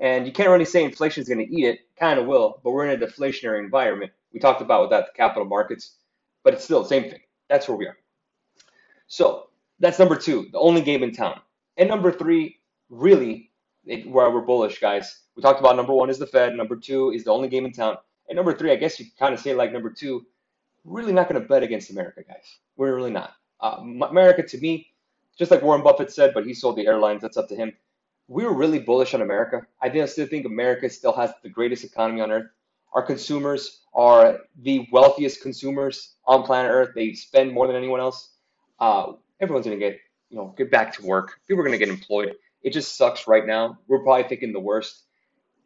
And 0.00 0.26
you 0.26 0.32
can't 0.32 0.50
really 0.50 0.64
say 0.64 0.84
inflation 0.84 1.22
is 1.22 1.28
going 1.28 1.46
to 1.46 1.54
eat 1.54 1.64
it. 1.64 1.80
Kind 1.98 2.18
of 2.18 2.26
will, 2.26 2.60
but 2.64 2.70
we're 2.70 2.86
in 2.86 3.02
a 3.02 3.06
deflationary 3.06 3.60
environment. 3.60 4.12
We 4.32 4.40
talked 4.40 4.60
about 4.60 4.82
with 4.82 4.90
that 4.90 5.06
the 5.06 5.12
capital 5.16 5.46
markets, 5.46 5.96
but 6.42 6.54
it's 6.54 6.64
still 6.64 6.82
the 6.82 6.88
same 6.88 7.04
thing. 7.04 7.20
That's 7.48 7.68
where 7.68 7.76
we 7.76 7.86
are. 7.86 7.96
So 9.06 9.48
that's 9.78 9.98
number 9.98 10.16
two, 10.16 10.48
the 10.52 10.58
only 10.58 10.80
game 10.80 11.02
in 11.02 11.12
town. 11.12 11.40
And 11.76 11.88
number 11.88 12.10
three, 12.10 12.58
really, 12.90 13.50
it, 13.86 14.08
where 14.08 14.30
we're 14.30 14.40
bullish, 14.40 14.80
guys. 14.80 15.20
We 15.36 15.42
talked 15.42 15.60
about 15.60 15.76
number 15.76 15.92
one 15.92 16.10
is 16.10 16.18
the 16.18 16.26
Fed. 16.26 16.54
Number 16.54 16.76
two 16.76 17.10
is 17.10 17.24
the 17.24 17.32
only 17.32 17.48
game 17.48 17.64
in 17.64 17.72
town. 17.72 17.96
And 18.28 18.36
number 18.36 18.54
three, 18.54 18.72
I 18.72 18.76
guess 18.76 18.98
you 18.98 19.06
kind 19.18 19.34
of 19.34 19.40
say 19.40 19.54
like 19.54 19.72
number 19.72 19.90
two, 19.90 20.26
really 20.84 21.12
not 21.12 21.28
going 21.28 21.40
to 21.40 21.46
bet 21.46 21.62
against 21.62 21.90
America, 21.90 22.22
guys. 22.26 22.58
We're 22.76 22.94
really 22.94 23.10
not. 23.10 23.34
Uh, 23.60 23.76
America, 24.08 24.42
to 24.42 24.58
me, 24.58 24.88
just 25.38 25.50
like 25.50 25.62
Warren 25.62 25.82
Buffett 25.82 26.12
said, 26.12 26.32
but 26.34 26.46
he 26.46 26.54
sold 26.54 26.76
the 26.76 26.86
airlines. 26.86 27.22
That's 27.22 27.36
up 27.36 27.48
to 27.48 27.56
him. 27.56 27.72
We 28.28 28.44
were 28.44 28.54
really 28.54 28.78
bullish 28.78 29.14
on 29.14 29.22
America. 29.22 29.66
I 29.80 30.04
still 30.06 30.26
think 30.26 30.46
America 30.46 30.88
still 30.88 31.12
has 31.12 31.32
the 31.42 31.50
greatest 31.50 31.84
economy 31.84 32.20
on 32.20 32.30
earth. 32.30 32.46
Our 32.94 33.02
consumers 33.02 33.80
are 33.92 34.38
the 34.62 34.86
wealthiest 34.92 35.42
consumers 35.42 36.14
on 36.24 36.44
planet 36.44 36.70
Earth. 36.70 36.90
They 36.94 37.12
spend 37.14 37.52
more 37.52 37.66
than 37.66 37.76
anyone 37.76 38.00
else. 38.00 38.30
Uh, 38.78 39.14
everyone's 39.40 39.66
gonna 39.66 39.78
get 39.78 39.98
you 40.30 40.36
know 40.36 40.54
get 40.56 40.70
back 40.70 40.94
to 40.94 41.04
work. 41.04 41.40
People 41.48 41.62
are 41.62 41.64
gonna 41.64 41.78
get 41.78 41.88
employed. 41.88 42.36
It 42.62 42.72
just 42.72 42.96
sucks 42.96 43.26
right 43.26 43.44
now. 43.44 43.78
We're 43.88 44.02
probably 44.02 44.28
thinking 44.28 44.52
the 44.52 44.60
worst. 44.60 45.02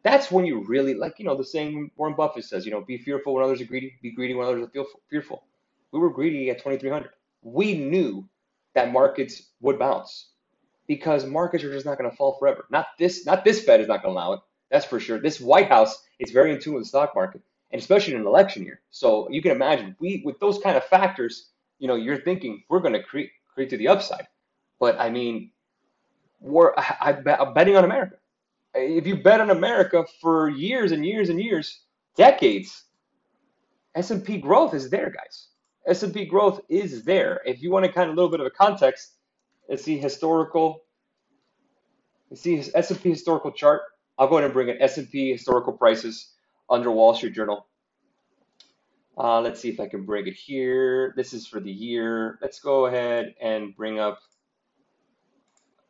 That's 0.03 0.31
when 0.31 0.47
you 0.47 0.64
really 0.64 0.94
like 0.94 1.18
you 1.18 1.27
know 1.27 1.37
the 1.37 1.44
saying 1.44 1.90
Warren 1.97 2.14
Buffett 2.14 2.44
says 2.44 2.64
you 2.64 2.73
know 2.73 2.81
be 2.81 2.97
fearful 2.97 3.35
when 3.35 3.44
others 3.44 3.61
are 3.61 3.66
greedy, 3.66 3.94
be 4.03 4.11
greedy 4.11 4.35
when 4.35 4.47
others 4.47 4.64
are 4.64 4.85
fearful. 5.11 5.42
We 5.92 5.99
were 5.99 6.11
greedy 6.11 6.51
at 6.51 6.59
2300. 6.59 7.11
We 7.42 7.75
knew 7.75 8.27
that 8.75 8.92
markets 8.92 9.42
would 9.61 9.79
bounce 9.79 10.31
because 10.88 11.27
markets 11.27 11.62
are 11.62 11.70
just 11.70 11.87
not 11.87 11.98
going 11.98 12.11
to 12.11 12.16
fall 12.16 12.37
forever. 12.38 12.66
Not 12.70 12.87
this, 12.98 13.24
not 13.24 13.44
this 13.44 13.62
Fed 13.62 13.81
is 13.81 13.87
not 13.87 14.03
going 14.03 14.14
to 14.14 14.20
allow 14.20 14.33
it. 14.33 14.40
That's 14.70 14.87
for 14.87 14.98
sure. 14.98 15.20
This 15.20 15.40
White 15.40 15.68
House 15.68 16.03
is 16.18 16.33
very 16.33 16.53
in 16.53 16.61
tune 16.61 16.74
with 16.74 16.83
the 16.83 16.88
stock 16.88 17.14
market, 17.14 17.42
and 17.70 17.81
especially 17.81 18.14
in 18.14 18.20
an 18.20 18.27
election 18.27 18.64
year. 18.64 18.81
So 18.90 19.31
you 19.31 19.40
can 19.40 19.53
imagine 19.53 19.94
we, 20.01 20.22
with 20.24 20.40
those 20.40 20.59
kind 20.59 20.77
of 20.77 20.85
factors, 20.85 21.51
you 21.79 21.87
know, 21.87 21.94
you're 21.94 22.20
thinking 22.20 22.64
we're 22.68 22.81
going 22.81 22.94
to 22.94 23.03
create 23.03 23.31
to 23.70 23.77
the 23.77 23.88
upside. 23.88 24.27
But 24.81 24.98
I 24.98 25.11
mean, 25.11 25.51
we're 26.40 26.72
I, 26.77 27.16
am 27.27 27.55
betting 27.55 27.77
on 27.77 27.85
America. 27.85 28.16
If 28.74 29.07
you 29.07 29.16
bet 29.16 29.40
on 29.40 29.51
America 29.51 30.05
for 30.20 30.48
years 30.48 30.92
and 30.92 31.05
years 31.05 31.31
and 31.31 31.40
years, 31.40 31.81
decades, 32.16 32.85
S&P 33.94 34.38
growth 34.38 34.74
is 34.74 34.90
there, 34.90 35.11
guys. 35.11 35.48
S&P 35.87 36.27
growth 36.27 36.61
is 36.68 37.03
there. 37.03 37.40
If 37.46 37.62
you 37.62 37.70
want 37.70 37.87
to 37.87 37.92
kind 37.92 38.09
of 38.11 38.12
a 38.12 38.16
little 38.16 38.31
bit 38.31 38.40
of 38.40 38.46
a 38.46 38.51
context, 38.51 39.14
let's 39.68 39.85
see 39.85 39.98
historical. 39.98 40.83
Let's 42.31 42.42
see 42.42 42.62
S&P 42.74 43.11
historical 43.11 43.52
chart. 43.52 43.83
I'll 44.18 44.28
go 44.28 44.37
ahead 44.37 44.44
and 44.44 44.52
bring 44.52 44.68
in 44.68 44.81
S&P 44.83 45.33
historical 45.33 45.72
prices 45.72 46.35
under 46.68 46.90
Wall 46.90 47.14
Street 47.14 47.35
Journal. 47.35 47.66
Uh, 49.16 49.40
let's 49.40 49.61
see 49.61 49.68
if 49.68 49.81
I 49.81 49.88
can 49.88 50.04
bring 50.04 50.26
it 50.26 50.35
here. 50.35 51.12
This 51.16 51.33
is 51.33 51.46
for 51.46 51.61
the 51.61 51.70
year. 51.70 52.38
Let's 52.40 52.61
go 52.61 52.87
ahead 52.87 53.35
and 53.40 53.74
bring 53.74 53.98
up, 53.98 54.20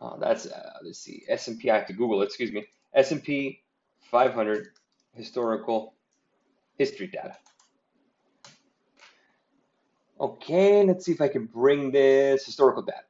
uh, 0.00 0.16
that's, 0.16 0.46
uh, 0.46 0.78
let's 0.82 0.98
see, 0.98 1.24
S&P, 1.28 1.70
I 1.70 1.76
have 1.76 1.86
to 1.88 1.92
Google 1.92 2.22
it, 2.22 2.26
excuse 2.26 2.52
me, 2.52 2.64
S&P 2.94 3.60
500 4.10 4.68
historical 5.14 5.94
history 6.78 7.08
data. 7.08 7.36
Okay, 10.20 10.82
let's 10.84 11.04
see 11.04 11.12
if 11.12 11.20
I 11.20 11.28
can 11.28 11.46
bring 11.46 11.90
this 11.90 12.46
historical 12.46 12.82
data. 12.82 13.07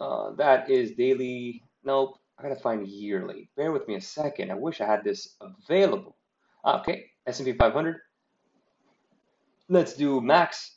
Uh, 0.00 0.30
that 0.32 0.68
is 0.70 0.92
daily, 0.92 1.62
nope, 1.84 2.18
I 2.38 2.42
gotta 2.42 2.56
find 2.56 2.88
yearly. 2.88 3.50
Bear 3.56 3.70
with 3.70 3.86
me 3.86 3.96
a 3.96 4.00
second. 4.00 4.50
I 4.50 4.54
wish 4.54 4.80
I 4.80 4.86
had 4.86 5.04
this 5.04 5.36
available. 5.40 6.16
Okay, 6.64 7.10
S&P 7.26 7.52
500. 7.52 8.00
Let's 9.68 9.92
do 9.94 10.22
max. 10.22 10.76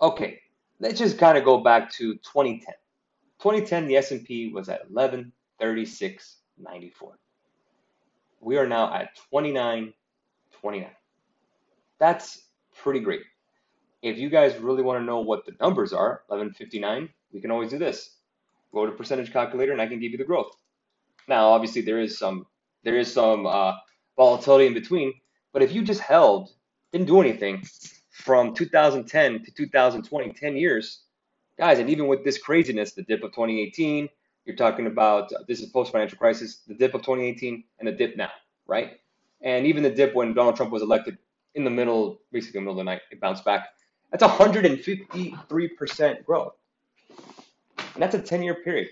Okay, 0.00 0.40
let's 0.78 0.98
just 0.98 1.18
kind 1.18 1.36
of 1.38 1.44
go 1.44 1.58
back 1.58 1.90
to 1.92 2.14
2010. 2.16 2.74
2010, 3.40 3.86
the 3.86 3.96
S&P 3.96 4.52
was 4.52 4.68
at 4.68 4.90
1136.94. 4.90 6.92
We 8.40 8.58
are 8.58 8.66
now 8.66 8.92
at 8.92 9.18
29.29. 9.32 10.90
That's 11.98 12.42
pretty 12.76 13.00
great. 13.00 13.22
If 14.02 14.18
you 14.18 14.28
guys 14.28 14.58
really 14.58 14.82
want 14.82 15.00
to 15.00 15.04
know 15.04 15.20
what 15.20 15.46
the 15.46 15.56
numbers 15.60 15.94
are, 15.94 16.22
1159, 16.28 17.08
we 17.32 17.40
can 17.40 17.50
always 17.50 17.70
do 17.70 17.78
this. 17.78 18.16
Go 18.72 18.86
to 18.86 18.92
percentage 18.92 19.32
calculator 19.32 19.72
and 19.72 19.80
I 19.80 19.86
can 19.86 20.00
give 20.00 20.12
you 20.12 20.18
the 20.18 20.24
growth. 20.24 20.52
Now, 21.28 21.48
obviously, 21.48 21.82
there 21.82 22.00
is 22.00 22.18
some 22.18 22.46
there 22.84 22.96
is 22.96 23.12
some 23.12 23.46
uh, 23.46 23.72
volatility 24.16 24.66
in 24.66 24.74
between, 24.74 25.12
but 25.52 25.62
if 25.62 25.72
you 25.72 25.82
just 25.82 26.00
held, 26.00 26.50
didn't 26.92 27.08
do 27.08 27.20
anything 27.20 27.64
from 28.12 28.54
2010 28.54 29.44
to 29.44 29.50
2020, 29.50 30.32
10 30.32 30.56
years, 30.56 31.02
guys, 31.58 31.78
and 31.78 31.90
even 31.90 32.06
with 32.06 32.24
this 32.24 32.38
craziness, 32.38 32.92
the 32.92 33.02
dip 33.02 33.24
of 33.24 33.32
2018, 33.32 34.08
you're 34.44 34.56
talking 34.56 34.86
about 34.86 35.32
uh, 35.32 35.38
this 35.48 35.60
is 35.60 35.68
post 35.70 35.92
financial 35.92 36.16
crisis, 36.16 36.62
the 36.68 36.74
dip 36.74 36.94
of 36.94 37.02
2018, 37.02 37.64
and 37.80 37.88
the 37.88 37.92
dip 37.92 38.16
now, 38.16 38.30
right? 38.66 39.00
And 39.42 39.66
even 39.66 39.82
the 39.82 39.90
dip 39.90 40.14
when 40.14 40.32
Donald 40.32 40.56
Trump 40.56 40.70
was 40.70 40.82
elected 40.82 41.18
in 41.54 41.64
the 41.64 41.70
middle, 41.70 42.20
basically 42.32 42.60
the 42.60 42.62
middle 42.62 42.78
of 42.78 42.78
the 42.78 42.84
night, 42.84 43.00
it 43.10 43.20
bounced 43.20 43.44
back. 43.44 43.68
That's 44.10 44.22
153% 44.22 46.24
growth. 46.24 46.54
And 47.96 48.02
that's 48.02 48.14
a 48.14 48.20
10 48.20 48.42
year 48.42 48.56
period. 48.56 48.88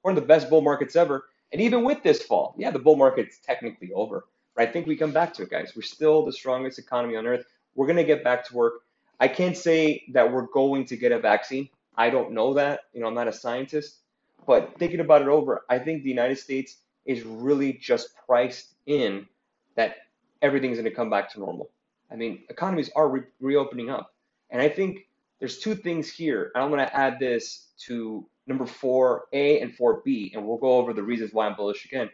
One 0.00 0.16
of 0.16 0.22
the 0.22 0.26
best 0.26 0.48
bull 0.48 0.62
markets 0.62 0.96
ever. 0.96 1.26
And 1.52 1.60
even 1.60 1.84
with 1.84 2.02
this 2.02 2.22
fall, 2.22 2.54
yeah, 2.56 2.70
the 2.70 2.78
bull 2.78 2.96
market's 2.96 3.38
technically 3.38 3.92
over. 3.92 4.24
But 4.54 4.66
I 4.66 4.72
think 4.72 4.86
we 4.86 4.96
come 4.96 5.12
back 5.12 5.34
to 5.34 5.42
it, 5.42 5.50
guys. 5.50 5.74
We're 5.76 5.82
still 5.82 6.24
the 6.24 6.32
strongest 6.32 6.78
economy 6.78 7.16
on 7.16 7.26
earth. 7.26 7.44
We're 7.74 7.86
going 7.86 7.98
to 7.98 8.04
get 8.04 8.24
back 8.24 8.46
to 8.46 8.54
work. 8.54 8.80
I 9.20 9.28
can't 9.28 9.56
say 9.56 10.04
that 10.14 10.32
we're 10.32 10.46
going 10.46 10.86
to 10.86 10.96
get 10.96 11.12
a 11.12 11.18
vaccine. 11.18 11.68
I 11.98 12.08
don't 12.08 12.32
know 12.32 12.54
that. 12.54 12.80
You 12.94 13.00
know, 13.00 13.08
I'm 13.08 13.14
not 13.14 13.28
a 13.28 13.32
scientist. 13.32 13.98
But 14.46 14.78
thinking 14.78 15.00
about 15.00 15.20
it 15.20 15.28
over, 15.28 15.64
I 15.68 15.78
think 15.78 16.02
the 16.02 16.08
United 16.08 16.38
States 16.38 16.76
is 17.04 17.24
really 17.24 17.74
just 17.74 18.08
priced 18.26 18.74
in 18.86 19.26
that 19.74 19.96
everything's 20.40 20.78
going 20.78 20.88
to 20.88 20.96
come 20.96 21.10
back 21.10 21.30
to 21.32 21.40
normal. 21.40 21.70
I 22.10 22.16
mean, 22.16 22.44
economies 22.48 22.90
are 22.96 23.08
re- 23.08 23.22
reopening 23.40 23.90
up. 23.90 24.14
And 24.48 24.62
I 24.62 24.68
think 24.70 25.08
there's 25.40 25.58
two 25.58 25.74
things 25.74 26.10
here. 26.10 26.52
And 26.54 26.64
I'm 26.64 26.70
going 26.70 26.86
to 26.86 26.96
add 26.96 27.18
this 27.18 27.68
to 27.86 28.26
number 28.46 28.64
4A 28.64 29.62
and 29.62 29.76
4B, 29.76 30.34
and 30.34 30.46
we'll 30.46 30.58
go 30.58 30.76
over 30.76 30.92
the 30.92 31.02
reasons 31.02 31.32
why 31.32 31.46
I'm 31.46 31.56
bullish 31.56 31.84
again. 31.84 32.10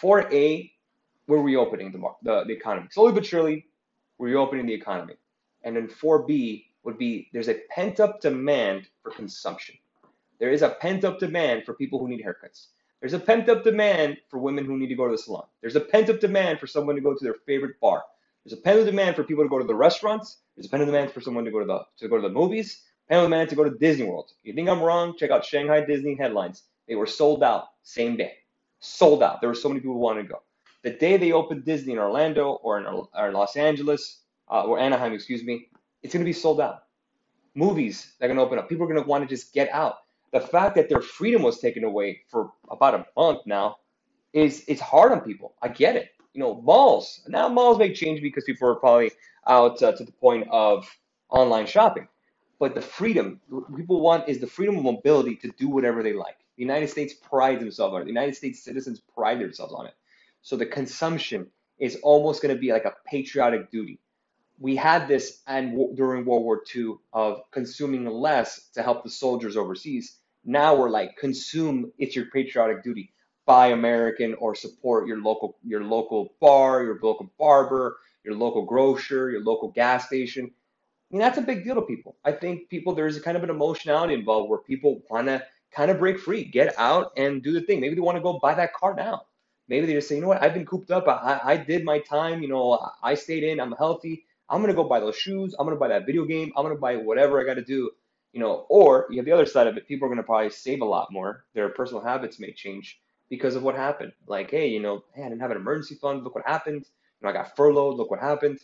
4A, 0.00 0.70
we're 1.26 1.42
reopening 1.42 1.92
the, 1.92 2.00
the, 2.22 2.44
the 2.44 2.52
economy. 2.52 2.88
Slowly 2.90 3.12
but 3.12 3.26
surely, 3.26 3.66
we're 4.18 4.28
reopening 4.28 4.66
the 4.66 4.74
economy. 4.74 5.14
And 5.62 5.76
then 5.76 5.88
4B 5.88 6.64
would 6.84 6.98
be 6.98 7.28
there's 7.32 7.48
a 7.48 7.60
pent 7.70 8.00
up 8.00 8.20
demand 8.20 8.88
for 9.02 9.10
consumption. 9.10 9.76
There 10.38 10.50
is 10.50 10.62
a 10.62 10.70
pent 10.70 11.04
up 11.04 11.18
demand 11.18 11.64
for 11.64 11.74
people 11.74 11.98
who 11.98 12.08
need 12.08 12.24
haircuts. 12.24 12.68
There's 13.00 13.12
a 13.12 13.18
pent 13.18 13.48
up 13.48 13.64
demand 13.64 14.18
for 14.28 14.38
women 14.38 14.64
who 14.64 14.76
need 14.76 14.88
to 14.88 14.94
go 14.94 15.06
to 15.06 15.12
the 15.12 15.18
salon. 15.18 15.46
There's 15.60 15.76
a 15.76 15.80
pent 15.80 16.10
up 16.10 16.20
demand 16.20 16.58
for 16.58 16.66
someone 16.66 16.96
to 16.96 17.00
go 17.00 17.14
to 17.14 17.24
their 17.24 17.36
favorite 17.46 17.78
bar. 17.80 18.02
There's 18.44 18.58
a 18.58 18.62
pent 18.62 18.80
up 18.80 18.86
demand 18.86 19.16
for 19.16 19.24
people 19.24 19.44
to 19.44 19.48
go 19.50 19.58
to 19.58 19.66
the 19.66 19.74
restaurants. 19.74 20.38
There's 20.56 20.66
a 20.66 20.70
pent 20.70 20.82
up 20.82 20.88
demand 20.88 21.12
for 21.12 21.20
someone 21.20 21.44
to 21.44 21.50
go 21.50 21.60
to 21.60 21.66
the 21.66 21.80
to 21.98 22.08
go 22.08 22.16
to 22.16 22.22
the 22.22 22.32
movies. 22.32 22.82
Up 23.10 23.22
demand 23.22 23.48
to 23.50 23.56
go 23.56 23.64
to 23.64 23.70
Disney 23.70 24.04
World. 24.04 24.30
You 24.42 24.52
think 24.52 24.68
I'm 24.68 24.82
wrong? 24.82 25.16
Check 25.16 25.30
out 25.30 25.44
Shanghai 25.44 25.84
Disney 25.84 26.14
headlines. 26.14 26.64
They 26.86 26.94
were 26.94 27.06
sold 27.06 27.42
out 27.42 27.68
same 27.82 28.16
day. 28.16 28.34
Sold 28.80 29.22
out. 29.22 29.40
There 29.40 29.48
were 29.48 29.54
so 29.54 29.68
many 29.68 29.80
people 29.80 29.94
who 29.94 30.00
wanted 30.00 30.24
to 30.24 30.28
go. 30.28 30.42
The 30.82 30.90
day 30.90 31.16
they 31.16 31.32
opened 31.32 31.64
Disney 31.64 31.94
in 31.94 31.98
Orlando 31.98 32.52
or 32.62 32.78
in, 32.78 32.86
or 32.86 33.32
Los 33.32 33.56
Angeles 33.56 34.20
uh, 34.50 34.62
or 34.62 34.78
Anaheim, 34.78 35.12
excuse 35.12 35.42
me, 35.42 35.68
it's 36.02 36.12
going 36.14 36.24
to 36.24 36.28
be 36.28 36.32
sold 36.32 36.60
out. 36.60 36.84
Movies 37.54 38.12
are 38.20 38.28
going 38.28 38.36
to 38.36 38.42
open 38.42 38.58
up. 38.58 38.68
People 38.68 38.84
are 38.84 38.88
going 38.88 39.02
to 39.02 39.08
want 39.08 39.28
to 39.28 39.34
just 39.34 39.52
get 39.52 39.68
out. 39.70 39.96
The 40.32 40.40
fact 40.40 40.76
that 40.76 40.88
their 40.88 41.00
freedom 41.00 41.42
was 41.42 41.58
taken 41.58 41.84
away 41.84 42.20
for 42.28 42.52
about 42.70 42.94
a 42.94 43.06
month 43.16 43.40
now 43.46 43.78
is 44.32 44.64
it's 44.68 44.80
hard 44.80 45.12
on 45.12 45.22
people. 45.22 45.54
I 45.62 45.68
get 45.68 45.96
it 45.96 46.10
you 46.38 46.44
know, 46.44 46.60
malls. 46.62 47.20
Now 47.26 47.48
malls 47.48 47.78
may 47.78 47.92
change 47.92 48.22
because 48.22 48.44
people 48.44 48.68
are 48.68 48.76
probably 48.76 49.10
out 49.48 49.82
uh, 49.82 49.90
to 49.90 50.04
the 50.04 50.12
point 50.12 50.46
of 50.52 50.88
online 51.30 51.66
shopping. 51.66 52.06
But 52.58 52.74
the 52.74 52.80
freedom 52.80 53.40
people 53.76 54.00
want 54.00 54.28
is 54.28 54.40
the 54.40 54.46
freedom 54.46 54.76
of 54.76 54.84
mobility 54.84 55.36
to 55.36 55.52
do 55.58 55.68
whatever 55.68 56.02
they 56.02 56.12
like. 56.12 56.36
The 56.56 56.62
United 56.62 56.90
States 56.90 57.14
prides 57.14 57.60
themselves 57.60 57.94
on 57.94 58.00
it. 58.00 58.04
The 58.04 58.10
United 58.10 58.36
States 58.36 58.62
citizens 58.62 59.00
pride 59.14 59.40
themselves 59.40 59.72
on 59.72 59.86
it. 59.86 59.94
So 60.42 60.56
the 60.56 60.66
consumption 60.66 61.48
is 61.78 61.98
almost 62.02 62.42
going 62.42 62.54
to 62.54 62.60
be 62.60 62.72
like 62.72 62.84
a 62.84 62.94
patriotic 63.06 63.70
duty. 63.70 64.00
We 64.58 64.74
had 64.74 65.06
this 65.06 65.40
and 65.46 65.96
during 65.96 66.24
World 66.24 66.42
War 66.42 66.62
II 66.74 66.94
of 67.12 67.42
consuming 67.52 68.06
less 68.06 68.68
to 68.74 68.82
help 68.82 69.04
the 69.04 69.10
soldiers 69.10 69.56
overseas. 69.56 70.16
Now 70.44 70.74
we're 70.74 70.90
like 70.90 71.16
consume. 71.16 71.92
It's 71.96 72.16
your 72.16 72.26
patriotic 72.26 72.82
duty 72.82 73.12
buy 73.48 73.68
American 73.68 74.34
or 74.34 74.54
support 74.54 75.08
your 75.08 75.16
local 75.22 75.56
your 75.64 75.82
local 75.82 76.34
bar, 76.38 76.84
your 76.84 77.00
local 77.02 77.32
barber, 77.38 77.96
your 78.22 78.34
local 78.34 78.66
grocer, 78.66 79.30
your 79.30 79.42
local 79.42 79.70
gas 79.70 80.06
station. 80.06 80.50
I 81.10 81.14
mean, 81.14 81.20
that's 81.20 81.38
a 81.38 81.42
big 81.42 81.64
deal 81.64 81.74
to 81.76 81.82
people. 81.82 82.16
I 82.24 82.32
think 82.32 82.68
people 82.68 82.94
there's 82.94 83.16
a 83.16 83.20
kind 83.20 83.36
of 83.36 83.42
an 83.42 83.50
emotionality 83.50 84.14
involved 84.14 84.50
where 84.50 84.58
people 84.58 85.02
want 85.08 85.26
to 85.28 85.42
kind 85.72 85.90
of 85.90 85.98
break 85.98 86.18
free, 86.18 86.44
get 86.44 86.78
out 86.78 87.12
and 87.16 87.42
do 87.42 87.52
the 87.52 87.62
thing. 87.62 87.80
Maybe 87.80 87.94
they 87.94 88.00
want 88.00 88.16
to 88.16 88.22
go 88.22 88.38
buy 88.38 88.54
that 88.54 88.74
car 88.74 88.94
now. 88.94 89.22
Maybe 89.68 89.86
they 89.86 89.94
just 89.94 90.08
say, 90.08 90.16
you 90.16 90.22
know 90.22 90.28
what, 90.28 90.42
I've 90.42 90.54
been 90.54 90.66
cooped 90.66 90.90
up. 90.90 91.06
I, 91.08 91.40
I 91.44 91.56
did 91.56 91.84
my 91.84 91.98
time. 92.00 92.42
You 92.42 92.48
know, 92.48 92.78
I 93.02 93.14
stayed 93.14 93.44
in. 93.44 93.60
I'm 93.60 93.72
healthy. 93.72 94.24
I'm 94.50 94.60
gonna 94.60 94.74
go 94.74 94.84
buy 94.84 95.00
those 95.00 95.16
shoes. 95.16 95.54
I'm 95.58 95.66
gonna 95.66 95.78
buy 95.78 95.88
that 95.88 96.06
video 96.06 96.24
game. 96.24 96.52
I'm 96.56 96.64
gonna 96.64 96.76
buy 96.76 96.96
whatever 96.96 97.40
I 97.40 97.44
got 97.44 97.54
to 97.54 97.64
do. 97.64 97.90
You 98.32 98.40
know, 98.40 98.66
or 98.68 99.06
you 99.10 99.16
have 99.16 99.24
the 99.26 99.32
other 99.32 99.46
side 99.46 99.66
of 99.66 99.76
it. 99.76 99.88
People 99.88 100.06
are 100.06 100.10
gonna 100.10 100.22
probably 100.22 100.50
save 100.50 100.80
a 100.80 100.86
lot 100.86 101.10
more. 101.10 101.44
Their 101.54 101.70
personal 101.70 102.02
habits 102.02 102.38
may 102.38 102.52
change 102.52 103.00
because 103.30 103.56
of 103.56 103.62
what 103.62 103.74
happened. 103.74 104.12
Like, 104.26 104.50
hey, 104.50 104.68
you 104.68 104.80
know, 104.80 105.04
hey, 105.14 105.22
I 105.22 105.28
didn't 105.28 105.40
have 105.40 105.50
an 105.50 105.56
emergency 105.58 105.96
fund. 105.96 106.24
Look 106.24 106.34
what 106.34 106.46
happened. 106.46 106.84
You 107.20 107.22
know, 107.22 107.30
I 107.30 107.32
got 107.32 107.56
furloughed. 107.56 107.96
Look 107.96 108.10
what 108.10 108.20
happened. 108.20 108.58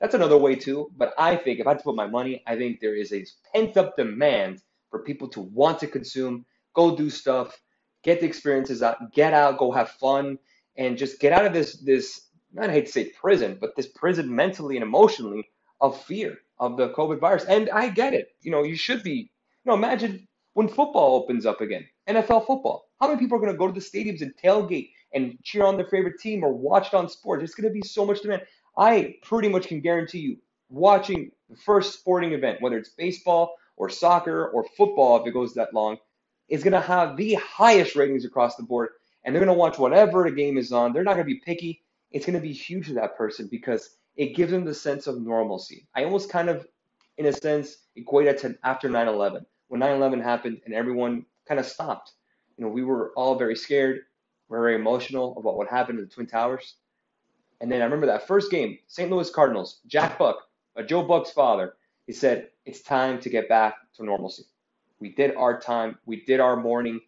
That's 0.00 0.14
another 0.14 0.36
way 0.36 0.54
too. 0.54 0.90
But 0.96 1.14
I 1.18 1.36
think 1.36 1.60
if 1.60 1.66
I 1.66 1.70
had 1.70 1.78
to 1.78 1.84
put 1.84 1.96
my 1.96 2.06
money, 2.06 2.42
I 2.46 2.56
think 2.56 2.80
there 2.80 2.94
is 2.94 3.12
a 3.12 3.24
pent 3.52 3.76
up 3.76 3.96
demand 3.96 4.62
for 4.90 5.02
people 5.02 5.28
to 5.28 5.40
want 5.40 5.80
to 5.80 5.86
consume, 5.86 6.44
go 6.74 6.96
do 6.96 7.10
stuff, 7.10 7.60
get 8.02 8.20
the 8.20 8.26
experiences 8.26 8.82
out, 8.82 9.12
get 9.12 9.34
out, 9.34 9.58
go 9.58 9.72
have 9.72 9.90
fun, 9.90 10.38
and 10.76 10.96
just 10.96 11.20
get 11.20 11.32
out 11.32 11.44
of 11.44 11.52
this 11.52 11.78
this 11.78 12.28
I 12.58 12.70
hate 12.70 12.86
to 12.86 12.92
say 12.92 13.10
prison, 13.10 13.58
but 13.60 13.76
this 13.76 13.88
prison 13.88 14.34
mentally 14.34 14.76
and 14.76 14.82
emotionally 14.82 15.48
of 15.80 16.00
fear 16.02 16.38
of 16.58 16.76
the 16.76 16.90
COVID 16.90 17.20
virus. 17.20 17.44
And 17.44 17.68
I 17.70 17.88
get 17.88 18.14
it. 18.14 18.28
You 18.40 18.50
know, 18.50 18.62
you 18.62 18.76
should 18.76 19.02
be. 19.02 19.30
You 19.64 19.70
know, 19.70 19.74
imagine 19.74 20.26
when 20.54 20.68
football 20.68 21.16
opens 21.16 21.44
up 21.44 21.60
again, 21.60 21.86
NFL 22.08 22.46
football. 22.46 22.88
How 23.00 23.08
many 23.08 23.18
people 23.20 23.36
are 23.36 23.40
going 23.40 23.52
to 23.52 23.58
go 23.58 23.66
to 23.66 23.72
the 23.72 23.80
stadiums 23.80 24.22
and 24.22 24.32
tailgate 24.42 24.90
and 25.12 25.38
cheer 25.42 25.64
on 25.64 25.76
their 25.76 25.86
favorite 25.86 26.18
team 26.20 26.42
or 26.42 26.52
watch 26.52 26.88
it 26.88 26.94
on 26.94 27.08
sports? 27.08 27.44
It's 27.44 27.54
going 27.54 27.72
to 27.72 27.80
be 27.80 27.86
so 27.86 28.06
much 28.06 28.22
demand. 28.22 28.42
I 28.78 29.16
pretty 29.22 29.48
much 29.48 29.68
can 29.68 29.80
guarantee 29.80 30.20
you, 30.20 30.38
watching 30.70 31.32
the 31.50 31.56
first 31.56 31.98
sporting 31.98 32.32
event, 32.32 32.62
whether 32.62 32.78
it's 32.78 32.90
baseball 32.90 33.56
or 33.76 33.90
soccer 33.90 34.48
or 34.48 34.64
football, 34.76 35.20
if 35.20 35.26
it 35.26 35.32
goes 35.32 35.54
that 35.54 35.74
long, 35.74 35.98
is 36.48 36.62
going 36.62 36.74
to 36.74 36.80
have 36.80 37.16
the 37.16 37.34
highest 37.34 37.96
ratings 37.96 38.24
across 38.24 38.56
the 38.56 38.62
board. 38.62 38.90
And 39.24 39.34
they're 39.34 39.44
going 39.44 39.54
to 39.54 39.60
watch 39.60 39.78
whatever 39.78 40.24
the 40.24 40.36
game 40.36 40.58
is 40.58 40.72
on. 40.72 40.92
They're 40.92 41.04
not 41.04 41.14
going 41.14 41.26
to 41.26 41.34
be 41.34 41.40
picky. 41.44 41.82
It's 42.12 42.26
going 42.26 42.40
to 42.40 42.42
be 42.42 42.52
huge 42.52 42.86
to 42.88 42.94
that 42.94 43.18
person 43.18 43.48
because 43.50 43.96
it 44.16 44.36
gives 44.36 44.52
them 44.52 44.64
the 44.64 44.74
sense 44.74 45.06
of 45.06 45.20
normalcy. 45.20 45.86
I 45.94 46.04
almost 46.04 46.30
kind 46.30 46.48
of, 46.48 46.66
in 47.18 47.26
a 47.26 47.32
sense, 47.32 47.76
equate 47.96 48.28
it 48.28 48.38
to 48.40 48.56
after 48.64 48.88
9 48.88 49.08
11. 49.08 49.44
When 49.68 49.80
9 49.80 49.96
11 49.96 50.20
happened 50.20 50.60
and 50.64 50.74
everyone 50.74 51.26
kind 51.48 51.60
of 51.60 51.66
stopped 51.66 52.12
you 52.58 52.64
know, 52.64 52.70
we 52.70 52.82
were 52.84 53.12
all 53.16 53.36
very 53.36 53.56
scared. 53.56 54.00
We 54.48 54.58
are 54.58 54.62
very 54.62 54.74
emotional 54.74 55.38
about 55.38 55.56
what 55.56 55.68
happened 55.68 55.98
to 55.98 56.04
the 56.04 56.10
Twin 56.10 56.26
Towers. 56.26 56.74
And 57.60 57.70
then 57.70 57.80
I 57.80 57.84
remember 57.84 58.06
that 58.06 58.26
first 58.26 58.50
game, 58.50 58.78
St. 58.86 59.10
Louis 59.10 59.30
Cardinals, 59.30 59.80
Jack 59.86 60.18
Buck, 60.18 60.48
Joe 60.86 61.02
Buck's 61.02 61.30
father, 61.30 61.74
he 62.06 62.12
said, 62.12 62.50
it's 62.64 62.82
time 62.82 63.20
to 63.20 63.28
get 63.28 63.48
back 63.48 63.74
to 63.96 64.04
normalcy. 64.04 64.44
We 65.00 65.10
did 65.10 65.34
our 65.36 65.60
time. 65.60 65.98
We 66.06 66.24
did 66.24 66.40
our 66.40 66.56
mourning. 66.56 67.00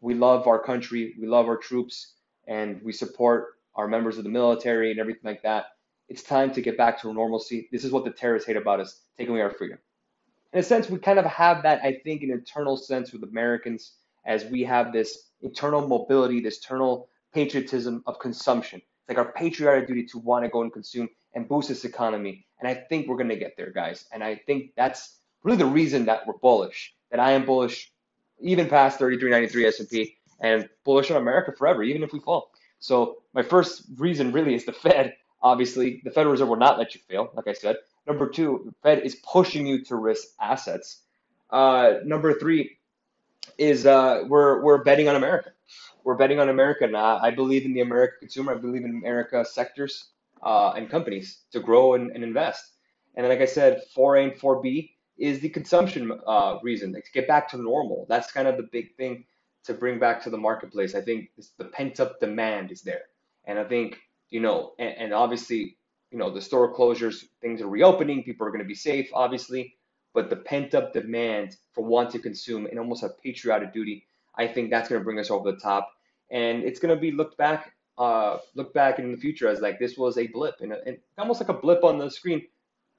We 0.00 0.14
love 0.14 0.46
our 0.46 0.58
country. 0.58 1.14
We 1.20 1.26
love 1.26 1.46
our 1.46 1.56
troops. 1.56 2.14
And 2.46 2.80
we 2.82 2.92
support 2.92 3.58
our 3.74 3.86
members 3.86 4.18
of 4.18 4.24
the 4.24 4.30
military 4.30 4.90
and 4.90 4.98
everything 4.98 5.30
like 5.30 5.42
that. 5.42 5.66
It's 6.08 6.22
time 6.22 6.52
to 6.54 6.60
get 6.60 6.76
back 6.76 7.00
to 7.02 7.12
normalcy. 7.12 7.68
This 7.70 7.84
is 7.84 7.92
what 7.92 8.04
the 8.04 8.10
terrorists 8.10 8.46
hate 8.46 8.56
about 8.56 8.80
us, 8.80 9.00
taking 9.16 9.32
away 9.32 9.42
our 9.42 9.50
freedom. 9.50 9.78
In 10.52 10.60
a 10.60 10.62
sense, 10.62 10.90
we 10.90 10.98
kind 10.98 11.18
of 11.18 11.24
have 11.26 11.62
that, 11.62 11.80
I 11.82 12.00
think, 12.04 12.22
an 12.22 12.30
internal 12.30 12.76
sense 12.76 13.12
with 13.12 13.22
Americans 13.22 13.92
as 14.26 14.44
we 14.44 14.62
have 14.64 14.92
this 14.92 15.30
eternal 15.40 15.86
mobility, 15.86 16.40
this 16.40 16.58
eternal 16.58 17.08
patriotism 17.32 18.02
of 18.06 18.18
consumption. 18.18 18.82
It's 19.02 19.16
like 19.16 19.18
our 19.18 19.32
patriotic 19.32 19.88
duty 19.88 20.04
to 20.06 20.18
want 20.18 20.44
to 20.44 20.50
go 20.50 20.62
and 20.62 20.72
consume 20.72 21.08
and 21.34 21.48
boost 21.48 21.68
this 21.68 21.84
economy. 21.84 22.46
And 22.60 22.68
I 22.68 22.74
think 22.74 23.08
we're 23.08 23.16
going 23.16 23.28
to 23.28 23.36
get 23.36 23.56
there, 23.56 23.70
guys. 23.70 24.04
And 24.12 24.22
I 24.22 24.36
think 24.36 24.72
that's 24.76 25.18
really 25.42 25.58
the 25.58 25.66
reason 25.66 26.06
that 26.06 26.26
we're 26.26 26.38
bullish, 26.38 26.94
that 27.10 27.20
I 27.20 27.32
am 27.32 27.44
bullish 27.44 27.90
even 28.40 28.68
past 28.68 28.98
3393 28.98 29.66
S&P 29.66 30.16
and 30.40 30.68
bullish 30.84 31.10
on 31.10 31.16
America 31.16 31.52
forever, 31.56 31.82
even 31.82 32.02
if 32.02 32.12
we 32.12 32.20
fall. 32.20 32.50
So 32.78 33.18
my 33.32 33.42
first 33.42 33.84
reason 33.96 34.32
really 34.32 34.54
is 34.54 34.64
the 34.64 34.72
Fed. 34.72 35.14
Obviously, 35.40 36.00
the 36.04 36.10
Federal 36.10 36.32
Reserve 36.32 36.48
will 36.48 36.56
not 36.56 36.78
let 36.78 36.94
you 36.94 37.00
fail, 37.08 37.30
like 37.34 37.48
I 37.48 37.52
said. 37.52 37.76
Number 38.06 38.28
two, 38.28 38.62
the 38.66 38.74
Fed 38.82 39.00
is 39.04 39.16
pushing 39.16 39.66
you 39.66 39.84
to 39.84 39.96
risk 39.96 40.28
assets. 40.40 41.00
Uh, 41.50 41.94
number 42.04 42.38
three 42.38 42.78
is 43.58 43.86
uh, 43.86 44.24
we're 44.26 44.62
we're 44.62 44.82
betting 44.82 45.08
on 45.08 45.16
America. 45.16 45.50
We're 46.04 46.16
betting 46.16 46.40
on 46.40 46.48
America, 46.48 46.84
and 46.84 46.96
I, 46.96 47.18
I 47.22 47.30
believe 47.30 47.64
in 47.64 47.72
the 47.72 47.80
American 47.80 48.18
consumer. 48.20 48.52
I 48.52 48.58
believe 48.58 48.84
in 48.84 48.90
America 48.90 49.44
sectors 49.44 50.06
uh, 50.42 50.72
and 50.76 50.90
companies 50.90 51.38
to 51.52 51.60
grow 51.60 51.94
and, 51.94 52.10
and 52.10 52.24
invest. 52.24 52.64
And 53.14 53.28
like 53.28 53.40
I 53.40 53.46
said, 53.46 53.82
4A 53.96 54.32
and 54.32 54.40
4B 54.40 54.90
is 55.18 55.40
the 55.40 55.48
consumption 55.48 56.10
uh, 56.26 56.58
reason 56.62 56.92
like, 56.92 57.04
to 57.04 57.12
get 57.12 57.28
back 57.28 57.48
to 57.50 57.56
normal. 57.56 58.06
That's 58.08 58.32
kind 58.32 58.48
of 58.48 58.56
the 58.56 58.68
big 58.72 58.96
thing 58.96 59.24
to 59.64 59.74
bring 59.74 59.98
back 59.98 60.22
to 60.22 60.30
the 60.30 60.38
marketplace. 60.38 60.94
I 60.94 61.02
think 61.02 61.30
the 61.58 61.66
pent 61.66 62.00
up 62.00 62.18
demand 62.18 62.72
is 62.72 62.82
there, 62.82 63.02
and 63.44 63.58
I 63.58 63.64
think 63.64 63.98
you 64.32 64.40
know, 64.40 64.72
and, 64.78 64.96
and 64.98 65.14
obviously, 65.14 65.76
you 66.10 66.18
know, 66.18 66.30
the 66.30 66.40
store 66.40 66.74
closures, 66.74 67.26
things 67.40 67.60
are 67.60 67.68
reopening. 67.68 68.24
People 68.24 68.46
are 68.46 68.50
going 68.50 68.62
to 68.62 68.66
be 68.66 68.74
safe, 68.74 69.08
obviously, 69.12 69.76
but 70.14 70.30
the 70.30 70.36
pent 70.36 70.74
up 70.74 70.92
demand 70.92 71.56
for 71.72 71.84
want 71.84 72.10
to 72.10 72.18
consume 72.18 72.66
and 72.66 72.78
almost 72.78 73.02
a 73.02 73.10
patriotic 73.22 73.72
duty, 73.72 74.06
I 74.36 74.46
think 74.46 74.70
that's 74.70 74.88
going 74.88 75.00
to 75.00 75.04
bring 75.04 75.18
us 75.18 75.30
over 75.30 75.50
the 75.52 75.58
top, 75.58 75.92
and 76.30 76.62
it's 76.62 76.80
going 76.80 76.94
to 76.94 77.00
be 77.00 77.12
looked 77.12 77.36
back, 77.36 77.72
uh, 77.98 78.38
look 78.54 78.72
back 78.72 78.98
in 78.98 79.12
the 79.12 79.18
future 79.18 79.48
as 79.48 79.60
like 79.60 79.78
this 79.78 79.96
was 79.96 80.16
a 80.18 80.26
blip 80.26 80.56
and, 80.60 80.72
and 80.72 80.98
almost 81.18 81.40
like 81.40 81.50
a 81.50 81.60
blip 81.60 81.84
on 81.84 81.98
the 81.98 82.10
screen 82.10 82.42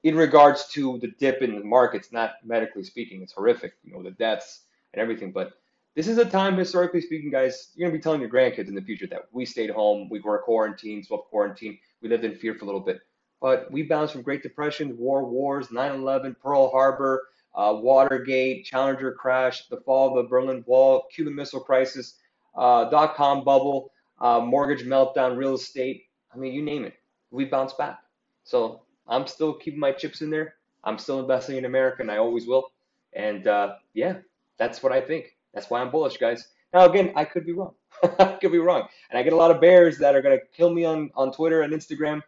in 0.04 0.16
regards 0.16 0.68
to 0.68 0.98
the 0.98 1.08
dip 1.18 1.42
in 1.42 1.58
the 1.58 1.64
markets, 1.64 2.12
not 2.12 2.34
medically 2.44 2.84
speaking. 2.84 3.22
It's 3.22 3.32
horrific, 3.32 3.72
you 3.82 3.92
know, 3.92 4.02
the 4.02 4.12
deaths 4.12 4.60
and 4.92 5.00
everything. 5.00 5.32
But 5.32 5.54
this 5.94 6.08
is 6.08 6.18
a 6.18 6.24
time, 6.24 6.56
historically 6.56 7.00
speaking, 7.00 7.30
guys, 7.30 7.70
you're 7.74 7.88
gonna 7.88 7.98
be 7.98 8.02
telling 8.02 8.20
your 8.20 8.30
grandkids 8.30 8.68
in 8.68 8.74
the 8.74 8.82
future 8.82 9.06
that 9.08 9.22
we 9.32 9.44
stayed 9.46 9.70
home, 9.70 10.08
we 10.10 10.20
were 10.20 10.38
quarantined, 10.38 11.08
quarantine, 11.08 11.78
we 12.02 12.08
lived 12.08 12.24
in 12.24 12.34
fear 12.34 12.54
for 12.54 12.64
a 12.64 12.66
little 12.66 12.80
bit. 12.80 13.00
But 13.40 13.70
we 13.70 13.82
bounced 13.82 14.12
from 14.12 14.22
Great 14.22 14.42
Depression, 14.42 14.96
war, 14.98 15.24
wars, 15.24 15.68
9/11, 15.68 16.38
Pearl 16.40 16.70
Harbor, 16.70 17.28
uh, 17.54 17.76
Watergate, 17.80 18.64
Challenger 18.64 19.12
crash, 19.12 19.68
the 19.68 19.78
fall 19.78 20.16
of 20.16 20.24
the 20.24 20.28
Berlin 20.28 20.64
Wall, 20.66 21.04
Cuban 21.14 21.34
Missile 21.34 21.60
Crisis, 21.60 22.18
uh, 22.56 22.88
dot 22.90 23.14
com 23.14 23.44
bubble, 23.44 23.90
uh, 24.20 24.40
mortgage 24.40 24.84
meltdown, 24.84 25.36
real 25.36 25.54
estate. 25.54 26.04
I 26.32 26.36
mean, 26.36 26.52
you 26.52 26.62
name 26.62 26.84
it. 26.84 26.94
We 27.30 27.44
bounced 27.44 27.78
back. 27.78 27.98
So 28.44 28.82
I'm 29.08 29.26
still 29.26 29.54
keeping 29.54 29.80
my 29.80 29.92
chips 29.92 30.20
in 30.20 30.30
there. 30.30 30.54
I'm 30.82 30.98
still 30.98 31.20
investing 31.20 31.56
in 31.56 31.64
America, 31.64 32.02
and 32.02 32.10
I 32.10 32.18
always 32.18 32.46
will. 32.46 32.72
And 33.14 33.46
uh, 33.46 33.76
yeah, 33.94 34.18
that's 34.58 34.82
what 34.82 34.92
I 34.92 35.00
think. 35.00 35.36
That's 35.54 35.70
why 35.70 35.80
I'm 35.80 35.90
bullish, 35.90 36.16
guys. 36.16 36.48
Now, 36.72 36.86
again, 36.86 37.12
I 37.14 37.24
could 37.24 37.46
be 37.46 37.52
wrong. 37.52 37.74
I 38.18 38.36
could 38.40 38.50
be 38.50 38.58
wrong. 38.58 38.88
And 39.10 39.18
I 39.18 39.22
get 39.22 39.32
a 39.32 39.36
lot 39.36 39.52
of 39.52 39.60
bears 39.60 39.98
that 39.98 40.16
are 40.16 40.22
going 40.22 40.36
to 40.36 40.44
kill 40.56 40.72
me 40.74 40.84
on, 40.84 41.10
on 41.14 41.32
Twitter 41.32 41.62
and 41.62 41.72
Instagram. 41.72 42.20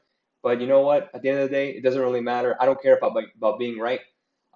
But 0.42 0.60
you 0.60 0.68
know 0.68 0.82
what? 0.82 1.10
At 1.12 1.22
the 1.22 1.30
end 1.30 1.40
of 1.40 1.48
the 1.48 1.54
day, 1.54 1.70
it 1.70 1.82
doesn't 1.82 2.00
really 2.00 2.20
matter. 2.20 2.56
I 2.60 2.66
don't 2.66 2.80
care 2.80 2.96
about, 2.96 3.16
about 3.36 3.58
being 3.58 3.78
right. 3.78 4.00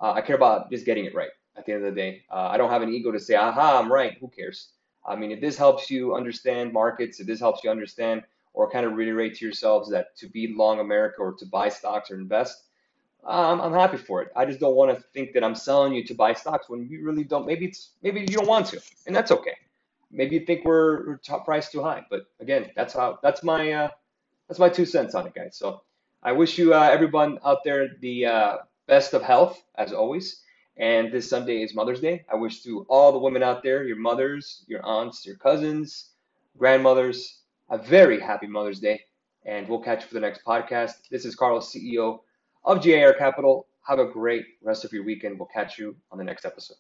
Uh, 0.01 0.13
I 0.13 0.21
care 0.21 0.37
about 0.37 0.71
just 0.71 0.87
getting 0.87 1.05
it 1.05 1.15
right 1.15 1.31
at 1.57 1.67
the 1.67 1.73
end 1.73 1.85
of 1.85 1.95
the 1.95 2.01
day. 2.01 2.23
Uh, 2.31 2.49
I 2.51 2.57
don't 2.57 2.71
have 2.71 2.83
an 2.83 2.93
ego 2.93 3.13
to 3.13 3.21
say, 3.21 3.35
aha, 3.35 3.79
I'm 3.79 3.93
right. 3.93 4.17
Who 4.21 4.29
cares? 4.29 4.71
I 5.07 5.17
mean, 5.17 5.31
if 5.31 5.41
this 5.41 5.57
helps 5.57 5.91
you 5.91 6.15
understand 6.15 6.73
markets, 6.73 7.21
if 7.21 7.27
this 7.27 7.41
helps 7.41 7.65
you 7.65 7.71
understand 7.71 8.23
or 8.53 8.71
kind 8.71 8.85
of 8.85 8.95
reiterate 8.95 9.37
to 9.37 9.45
yourselves 9.45 9.91
that 9.91 10.17
to 10.17 10.29
be 10.29 10.55
long 10.55 10.81
America 10.81 11.21
or 11.21 11.33
to 11.35 11.47
buy 11.47 11.69
stocks 11.69 12.11
or 12.11 12.17
invest, 12.17 12.65
um, 13.25 13.61
I'm 13.61 13.73
happy 13.73 13.99
for 13.99 14.23
it. 14.23 14.29
I 14.35 14.47
just 14.47 14.61
don't 14.61 14.75
want 14.75 14.97
to 14.97 15.03
think 15.13 15.33
that 15.35 15.45
I'm 15.45 15.55
selling 15.55 15.93
you 15.93 16.05
to 16.05 16.15
buy 16.15 16.33
stocks 16.33 16.69
when 16.69 16.89
you 16.89 17.05
really 17.05 17.25
don't. 17.25 17.47
Maybe 17.47 17.67
it's 17.67 17.91
maybe 18.03 18.21
you 18.21 18.29
don't 18.29 18.49
want 18.49 18.67
to, 18.69 18.81
and 19.07 19.15
that's 19.15 19.31
okay. 19.31 19.57
Maybe 20.11 20.37
you 20.37 20.47
think 20.47 20.65
we're, 20.65 21.07
we're 21.07 21.17
top 21.19 21.45
price 21.45 21.71
too 21.71 21.83
high, 21.83 22.05
but 22.11 22.23
again, 22.41 22.71
that's 22.75 22.95
how 22.95 23.19
that's 23.23 23.43
my 23.43 23.73
uh, 23.73 23.89
that's 24.49 24.59
my 24.59 24.71
two 24.71 24.87
cents 24.87 25.15
on 25.15 25.27
it, 25.27 25.35
guys. 25.35 25.57
So 25.57 25.83
I 26.23 26.33
wish 26.33 26.59
you 26.59 26.75
uh, 26.75 26.89
everyone 26.91 27.39
out 27.45 27.63
there 27.63 27.91
the 28.01 28.27
uh, 28.27 28.57
best 28.91 29.15
of 29.15 29.23
health 29.23 29.63
as 29.77 29.93
always. 29.93 30.43
And 30.77 31.13
this 31.13 31.31
Sunday 31.31 31.63
is 31.63 31.77
Mother's 31.77 32.01
Day. 32.01 32.25
I 32.31 32.35
wish 32.35 32.65
to 32.65 32.85
all 32.89 33.13
the 33.13 33.21
women 33.21 33.41
out 33.41 33.63
there, 33.63 33.85
your 33.85 33.97
mothers, 33.97 34.65
your 34.67 34.85
aunts, 34.85 35.25
your 35.25 35.37
cousins, 35.37 36.11
grandmothers, 36.59 37.43
a 37.71 37.79
very 37.79 38.19
happy 38.19 38.49
Mother's 38.49 38.81
Day, 38.81 39.01
and 39.47 39.69
we'll 39.69 39.81
catch 39.81 40.03
you 40.03 40.09
for 40.09 40.15
the 40.15 40.21
next 40.21 40.45
podcast. 40.45 41.09
This 41.09 41.25
is 41.25 41.37
Carlos, 41.37 41.73
CEO 41.73 42.19
of 42.65 42.85
GAR 42.85 43.13
Capital. 43.13 43.69
Have 43.87 44.01
a 44.01 44.07
great 44.07 44.45
rest 44.61 44.85
of 44.85 44.93
your 44.93 45.05
weekend. 45.05 45.39
We'll 45.39 45.47
catch 45.55 45.79
you 45.79 45.95
on 46.11 46.19
the 46.19 46.25
next 46.25 46.45
episode. 46.45 46.77